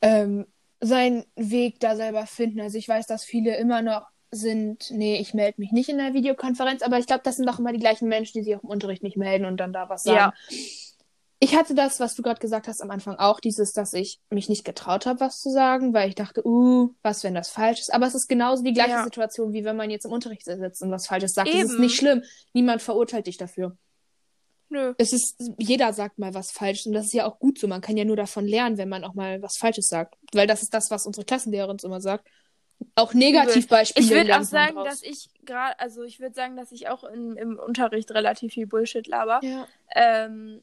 [0.00, 0.46] ähm,
[0.80, 2.60] seinen Weg da selber finden.
[2.60, 6.12] Also ich weiß, dass viele immer noch sind, nee, ich melde mich nicht in der
[6.14, 8.68] Videokonferenz, aber ich glaube, das sind doch immer die gleichen Menschen, die sich auch im
[8.68, 10.16] Unterricht nicht melden und dann da was sagen.
[10.16, 10.58] Ja.
[11.38, 14.48] Ich hatte das, was du gerade gesagt hast am Anfang auch, dieses, dass ich mich
[14.48, 17.92] nicht getraut habe, was zu sagen, weil ich dachte, uh, was, wenn das falsch ist.
[17.92, 19.04] Aber es ist genauso die gleiche Ja.
[19.04, 21.48] Situation, wie wenn man jetzt im Unterricht sitzt und was Falsches sagt.
[21.48, 21.82] Es ist Eben.
[21.82, 22.22] nicht schlimm.
[22.54, 23.76] Niemand verurteilt dich dafür.
[24.70, 24.94] Nö.
[24.98, 27.68] Es ist, jeder sagt mal was Falsches und das ist ja auch gut so.
[27.68, 30.14] Man kann ja nur davon lernen, wenn man auch mal was Falsches sagt.
[30.32, 32.26] Weil das ist das, was unsere Klassenlehrerin uns immer sagt.
[32.94, 34.04] Auch Negativbeispiele.
[34.04, 34.88] Ich würde auch sagen, draus.
[34.88, 38.66] dass ich gerade, also ich würde sagen, dass ich auch in, im Unterricht relativ viel
[38.66, 39.40] Bullshit laber.
[39.42, 39.66] Ja.
[39.94, 40.62] Ähm,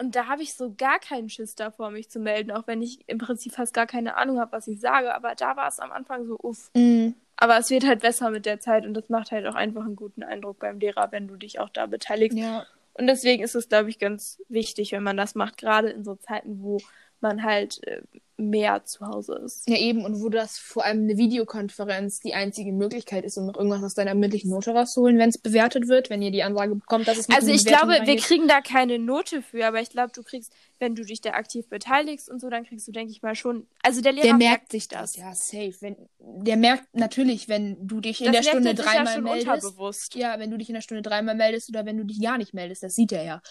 [0.00, 2.98] und da habe ich so gar keinen Schiss davor, mich zu melden, auch wenn ich
[3.08, 5.14] im Prinzip fast gar keine Ahnung habe, was ich sage.
[5.14, 6.70] Aber da war es am Anfang so, uff.
[6.74, 7.14] Mhm.
[7.36, 9.96] Aber es wird halt besser mit der Zeit und das macht halt auch einfach einen
[9.96, 12.38] guten Eindruck beim Lehrer, wenn du dich auch da beteiligst.
[12.38, 12.66] Ja.
[12.94, 16.14] Und deswegen ist es, glaube ich, ganz wichtig, wenn man das macht, gerade in so
[16.14, 16.78] Zeiten, wo
[17.20, 18.02] man halt äh,
[18.36, 19.68] mehr zu Hause ist.
[19.68, 23.56] Ja, eben, und wo das vor allem eine Videokonferenz die einzige Möglichkeit ist, um noch
[23.56, 27.06] irgendwas aus deiner mündlichen Note rauszuholen, wenn es bewertet wird, wenn ihr die Ansage bekommt,
[27.06, 30.12] dass es Also ich Bewertung glaube, wir kriegen da keine Note für, aber ich glaube,
[30.12, 33.22] du kriegst, wenn du dich da aktiv beteiligst und so, dann kriegst du, denke ich
[33.22, 33.68] mal, schon.
[33.82, 35.74] Also der Lehrer Der merkt sich das, ja, safe.
[35.80, 39.24] Wenn, der merkt natürlich, wenn du dich in der Das merkt Stunde ja dreimal schon
[39.24, 40.14] meldest.
[40.16, 42.52] Ja, wenn du dich in der Stunde dreimal meldest oder wenn du dich gar nicht
[42.52, 43.42] meldest, das sieht er ja.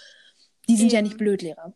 [0.67, 1.07] Die sind ja Eben.
[1.07, 1.73] nicht blöd, Lehrer.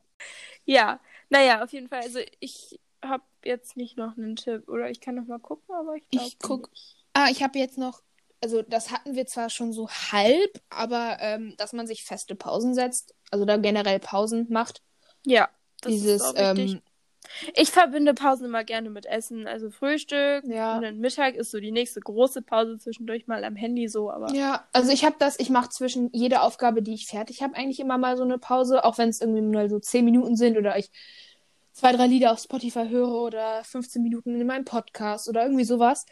[0.65, 0.99] Ja,
[1.29, 2.01] naja, auf jeden Fall.
[2.01, 5.95] Also ich habe jetzt nicht noch einen Tipp oder ich kann noch mal gucken, aber
[5.95, 6.27] ich glaube.
[6.27, 6.69] Ich guck.
[7.13, 8.01] Ah, ich habe jetzt noch,
[8.41, 12.73] also das hatten wir zwar schon so halb, aber ähm, dass man sich feste Pausen
[12.73, 14.81] setzt, also da generell Pausen macht.
[15.25, 15.49] Ja,
[15.81, 16.81] das dieses, ist auch ähm,
[17.55, 19.47] Ich verbinde Pausen immer gerne mit Essen.
[19.47, 20.75] Also Frühstück Ja.
[20.77, 24.33] und dann Mittag ist so die nächste große Pause zwischendurch mal am Handy so, aber
[24.33, 27.79] Ja, also ich habe das, ich mache zwischen jeder Aufgabe, die ich fertig habe, eigentlich
[27.79, 30.77] immer mal so eine Pause, auch wenn es irgendwie nur so 10 Minuten sind oder
[30.77, 30.89] ich
[31.73, 36.05] zwei, drei Lieder auf Spotify höre oder 15 Minuten in meinem Podcast oder irgendwie sowas.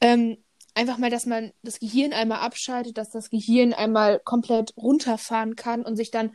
[0.00, 0.36] Ähm,
[0.74, 5.82] einfach mal, dass man das Gehirn einmal abschaltet, dass das Gehirn einmal komplett runterfahren kann
[5.82, 6.34] und sich dann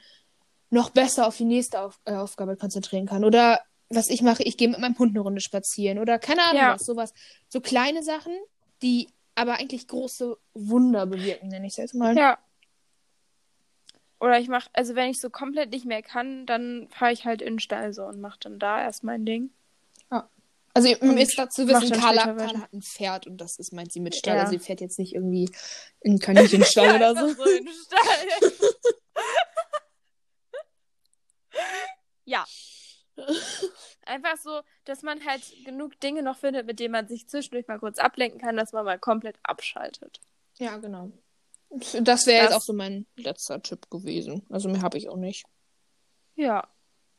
[0.71, 3.23] noch besser auf die nächste auf, äh, Aufgabe konzentrieren kann.
[3.23, 3.59] Oder
[3.93, 6.73] was ich mache, ich gehe mit meinem Hund eine Runde spazieren oder keine Ahnung Ja.
[6.75, 7.13] was, sowas.
[7.49, 8.33] So kleine Sachen,
[8.81, 12.15] die aber eigentlich große Wunder bewirken, nenne ich es jetzt mal.
[12.17, 12.37] ja.
[14.19, 17.41] Oder ich mache, also wenn ich so komplett nicht mehr kann, dann fahre ich halt
[17.41, 19.49] in den Stall so und mache dann da erst mein Ding.
[20.73, 22.33] Also Und mir ist dazu wissen, Carla.
[22.33, 24.35] Carla hat ein Pferd und das ist, meint sie mit Stall.
[24.37, 24.43] Ja.
[24.43, 25.49] Also sie fährt jetzt nicht irgendwie
[25.99, 27.33] in Kaninchenstall oder so.
[27.33, 28.51] so in Stall.
[32.25, 32.45] ja.
[34.05, 37.79] Einfach so, dass man halt genug Dinge noch findet, mit denen man sich zwischendurch mal
[37.79, 40.19] kurz ablenken kann, dass man mal komplett abschaltet.
[40.57, 41.11] Ja, genau.
[42.01, 44.45] Das wäre jetzt auch so mein letzter Tipp gewesen.
[44.49, 45.45] Also mehr habe ich auch nicht.
[46.35, 46.67] Ja.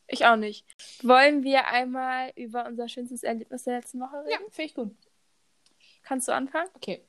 [0.08, 0.66] Ich auch nicht.
[1.02, 4.50] Wollen wir einmal über unser schönstes Erlebnis der letzten Woche reden?
[4.50, 4.94] finde ich gut.
[6.02, 6.68] Kannst du anfangen?
[6.74, 7.02] Okay.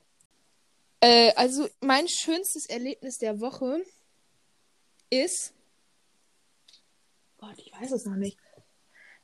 [1.00, 3.84] Äh, also mein schönstes Erlebnis der Woche
[5.10, 5.52] ist.
[7.36, 8.38] Gott, ich weiß es noch nicht.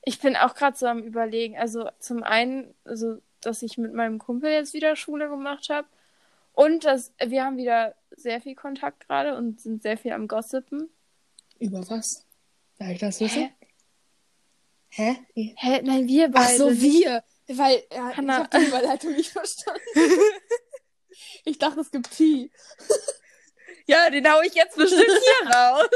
[0.03, 1.57] Ich bin auch gerade so am überlegen.
[1.59, 5.88] Also zum einen, also, dass ich mit meinem Kumpel jetzt wieder Schule gemacht habe.
[6.53, 10.90] Und dass wir haben wieder sehr viel Kontakt gerade und sind sehr viel am Gossipen.
[11.59, 12.26] Über was?
[12.78, 13.51] Darf ich das wissen?
[14.88, 15.16] Hä?
[15.34, 15.55] Hä?
[15.57, 15.82] Hä?
[15.82, 16.59] Nein, wir Ach beide.
[16.59, 16.82] so, nicht.
[16.82, 17.22] wir.
[17.48, 18.38] Weil ja, ich Hannah.
[18.38, 19.80] habe die Überleitung nicht verstanden.
[21.44, 22.51] ich dachte, es gibt Tee.
[23.86, 25.88] Ja, den hau ich jetzt bestimmt hier raus.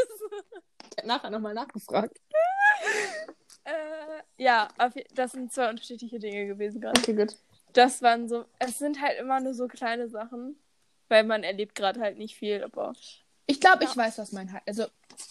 [0.90, 2.20] Ich hab nachher nochmal nachgefragt.
[3.64, 4.68] äh, ja,
[5.14, 7.00] das sind zwei unterschiedliche Dinge gewesen gerade.
[7.00, 7.36] Okay, gut.
[7.72, 10.56] Das waren so, es sind halt immer nur so kleine Sachen,
[11.08, 12.94] weil man erlebt gerade halt nicht viel, aber
[13.46, 13.90] Ich glaube, Ja.
[13.90, 14.86] ich weiß, was mein Hi- Also,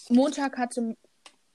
[0.08, 0.96] Montag hatte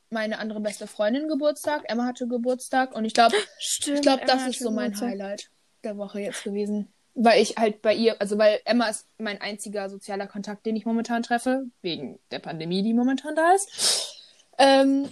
[0.09, 1.84] meine andere beste Freundin Geburtstag.
[1.88, 2.93] Emma hatte Geburtstag.
[2.95, 5.09] Und ich glaube, ich glaube, das ist so mein Geburtstag.
[5.09, 5.49] Highlight
[5.84, 6.91] der Woche jetzt gewesen.
[7.15, 10.86] Weil ich halt bei ihr, also weil Emma ist mein einziger sozialer Kontakt, den ich
[10.86, 14.15] momentan treffe, wegen der Pandemie, die momentan da ist.
[14.57, 15.07] Ähm,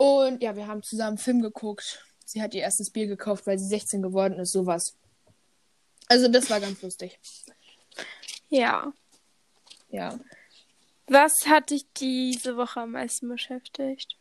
[0.00, 2.02] und ja, wir haben zusammen einen Film geguckt.
[2.24, 4.96] Sie hat ihr erstes Bier gekauft, weil sie 16 geworden ist, sowas.
[6.08, 7.18] Also das war ganz lustig.
[8.48, 8.94] Ja.
[9.90, 10.18] Ja.
[11.06, 14.16] Was hat dich diese Woche am meisten beschäftigt?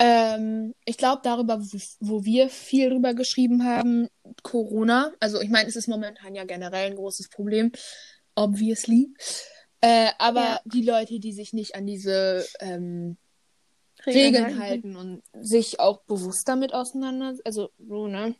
[0.00, 1.62] Ähm, ich glaube, darüber,
[2.00, 4.08] wo, wir viel drüber geschrieben haben,
[4.42, 5.12] Corona.
[5.20, 7.70] Also, ich meine, es ist momentan ja generell ein großes Problem,
[8.34, 9.14] obviously.
[9.80, 10.60] Äh, aber Ja.
[10.64, 13.18] die Leute, die sich nicht an diese ähm,
[14.06, 18.34] Regeln halten und sich auch bewusst damit auseinander, also so, ne?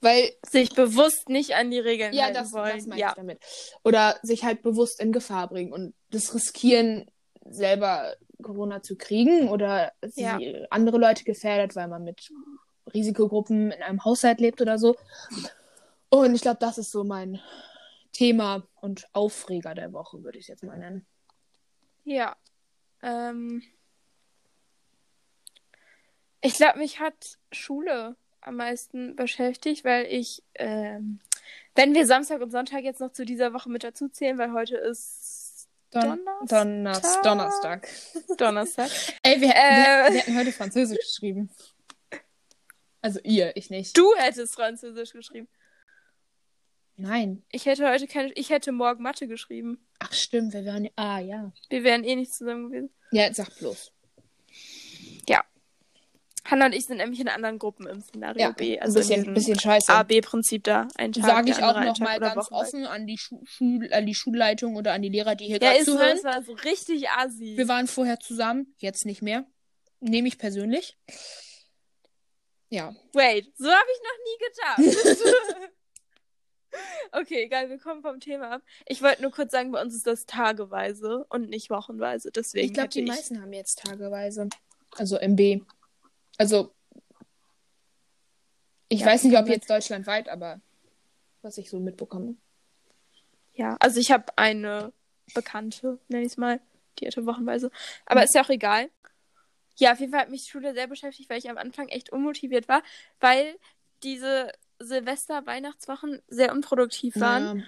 [0.00, 2.76] Weil, Sich bewusst nicht an die Regeln ja, halten das, wollen.
[2.76, 3.08] das meine ja.
[3.08, 3.40] ich damit.
[3.82, 7.10] Oder sich halt bewusst in Gefahr bringen und das riskieren,
[7.48, 10.38] selber Corona zu kriegen oder Ja.
[10.70, 12.30] andere Leute gefährdet, weil man mit
[12.92, 14.96] Risikogruppen in einem Haushalt lebt oder so.
[16.08, 17.40] Und ich glaube, das ist so mein
[18.12, 21.06] Thema und Aufreger der Woche, würde ich es jetzt mal nennen.
[22.04, 22.36] Ja.
[23.02, 23.62] Ähm,
[26.46, 31.18] ich glaube, mich hat Schule am meisten beschäftigt, weil ich, ähm,
[31.74, 34.76] wenn wir Samstag und Sonntag jetzt noch zu dieser Woche mit dazu zählen, weil heute
[34.76, 37.22] ist Don Donnerstag.
[37.22, 37.88] Donnerstag.
[38.38, 38.90] Donnerstag.
[39.22, 39.52] Ey, wir, Äh.
[39.52, 41.50] wir, wir hätten heute Französisch geschrieben.
[43.02, 43.96] Also ihr, ich nicht.
[43.96, 45.48] Du hättest Französisch geschrieben.
[46.96, 47.44] Nein.
[47.50, 48.32] Ich hätte heute keine.
[48.32, 49.86] Ich hätte morgen Mathe geschrieben.
[49.98, 50.88] Ach stimmt, wir wären.
[50.96, 51.52] Ah ja.
[51.68, 52.90] Wir wären eh nicht zusammen gewesen.
[53.12, 53.92] Ja, sag bloß.
[56.50, 58.76] Hanna und ich sind nämlich in anderen Gruppen im Szenario Ja, B.
[58.78, 59.92] ein Also bisschen, in bisschen scheiße.
[59.92, 60.88] A-B-Prinzip da.
[60.96, 62.76] Ein Tag, Sage ich auch andere ein noch Tag mal oder ganz wochenweise.
[62.76, 63.40] offen an die, Schu
[63.90, 66.18] an die Schulleitung oder an die Lehrer, die hier Ja, gerade ist so, zuhören.
[66.22, 67.56] das war so richtig assi.
[67.56, 69.44] Wir waren vorher zusammen, jetzt nicht mehr.
[70.00, 70.96] Nehme ich persönlich.
[72.68, 72.94] Ja.
[73.12, 75.16] Wait, so habe ich noch nie gedacht.
[77.12, 78.62] okay, egal, wir kommen vom Thema ab.
[78.86, 82.30] Ich wollte nur kurz sagen, bei uns ist das tageweise und nicht wochenweise.
[82.30, 84.48] Deswegen Ich glaube, die meisten haben jetzt tageweise.
[84.96, 85.62] Also MB.
[86.38, 86.72] Also.
[88.88, 90.60] Ich Ja, weiß nicht, ob jetzt deutschlandweit, aber
[91.42, 92.36] was ich so mitbekomme.
[93.54, 94.92] Ja, also ich habe eine
[95.34, 96.60] Bekannte, nenne ich es mal,
[96.98, 97.70] die hatte wochenweise.
[98.04, 98.90] Aber ist ja auch egal.
[99.78, 102.10] Ja, auf jeden Fall hat mich die Schule sehr beschäftigt, weil ich am Anfang echt
[102.10, 102.82] unmotiviert war,
[103.20, 103.58] weil
[104.02, 107.64] diese Silvester-Weihnachtswochen sehr unproduktiv waren Ja,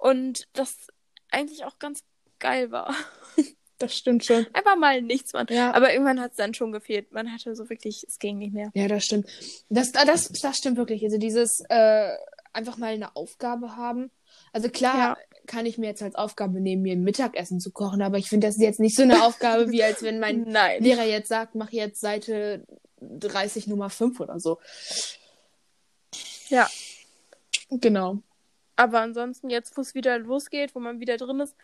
[0.00, 0.88] und das
[1.30, 2.04] eigentlich auch ganz
[2.38, 2.94] geil war.
[3.82, 4.46] das stimmt schon.
[4.52, 5.48] Einfach mal nichts machen.
[5.50, 5.72] Ja.
[5.74, 7.12] Aber irgendwann hat es dann schon gefehlt.
[7.12, 8.70] Man hatte so wirklich, es ging nicht mehr.
[8.74, 9.26] Ja, das stimmt.
[9.68, 11.02] Das, ah, das, das stimmt wirklich.
[11.04, 12.10] Also dieses äh,
[12.52, 14.10] einfach mal eine Aufgabe haben.
[14.52, 15.16] Also klar Ja.
[15.46, 18.46] kann ich mir jetzt als Aufgabe nehmen, mir ein Mittagessen zu kochen, aber ich finde,
[18.46, 20.82] das ist jetzt nicht so eine Aufgabe, wie als wenn mein Nein.
[20.82, 22.66] Lehrer jetzt sagt, mach jetzt Seite
[23.00, 24.58] 30 Nummer 5 oder so.
[26.48, 26.68] Ja.
[27.70, 28.18] Genau.
[28.76, 31.54] Aber ansonsten, jetzt, wo es wieder losgeht, wo man wieder drin ist,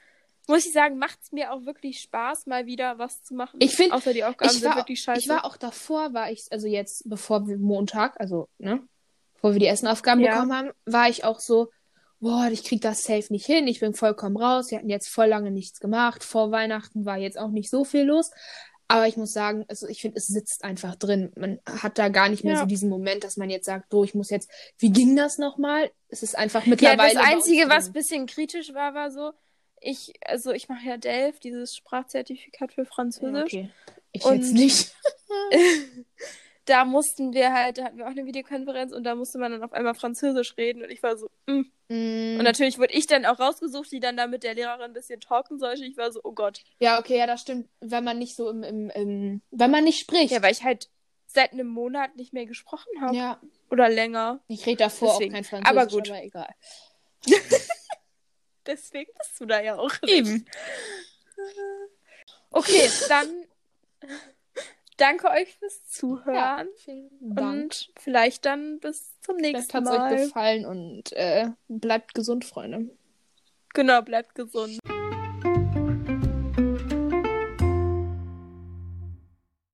[0.49, 3.59] muss ich sagen, macht es mir auch wirklich Spaß, mal wieder was zu machen.
[3.63, 5.21] Ich find- Außer die Aufgaben sind wirklich scheiße.
[5.21, 8.83] ich war auch davor, war ich, also jetzt, bevor wir Montag, also, ne,
[9.35, 10.33] bevor wir die ersten Aufgaben Ja.
[10.35, 11.69] bekommen haben, war ich auch so,
[12.21, 15.27] boah, ich krieg das safe nicht hin, ich bin vollkommen raus, wir hatten jetzt voll
[15.27, 18.31] lange nichts gemacht, vor Weihnachten war jetzt auch nicht so viel los,
[18.89, 22.29] aber ich muss sagen, also ich finde, es sitzt einfach drin, man hat da gar
[22.31, 22.61] nicht mehr Ja.
[22.61, 25.91] so diesen Moment, dass man jetzt sagt, boah, ich muss jetzt, wie ging das nochmal?
[26.09, 29.11] Es ist einfach ja, mittlerweile das bei uns Einzige, was ein bisschen kritisch war, war
[29.11, 29.33] so,
[29.81, 33.43] ich, also ich mache ja DELF, dieses Sprachzertifikat für Französisch.
[33.55, 33.71] okay.
[34.13, 34.95] Ich Und- jetzt nicht.
[36.65, 39.63] da mussten wir halt, da hatten wir auch eine Videokonferenz und da musste man dann
[39.63, 41.63] auf einmal Französisch reden und ich war so, mm.
[41.89, 42.37] Mm.
[42.39, 45.21] Und natürlich wurde ich dann auch rausgesucht, die dann da mit der Lehrerin ein bisschen
[45.21, 45.85] talken sollte.
[45.87, 46.61] Ich war so, oh Gott.
[46.81, 47.69] Ja, okay, ja, das stimmt.
[47.81, 50.31] Wenn man nicht so im, im, im wenn man nicht spricht.
[50.31, 50.91] Ja, weil ich halt
[51.27, 53.17] seit einem Monat nicht mehr gesprochen habe.
[53.17, 53.41] ja.
[53.71, 54.41] Oder länger.
[54.49, 55.33] Ich rede davor Deswegen.
[55.33, 56.11] auch kein Französisch, Aber gut.
[56.11, 56.55] aber egal.
[58.69, 59.91] Deswegen bist du da ja auch.
[60.07, 60.47] Eben.
[62.51, 63.47] Okay, dann
[64.99, 66.35] danke euch fürs Zuhören.
[66.35, 67.63] Ja, vielen Dank.
[67.63, 70.17] Und vielleicht dann bis zum Vielleicht nächsten hat es euch Mal.
[70.17, 72.91] gefallen und äh, bleibt gesund, Freunde.
[73.73, 74.79] Genau, bleibt gesund.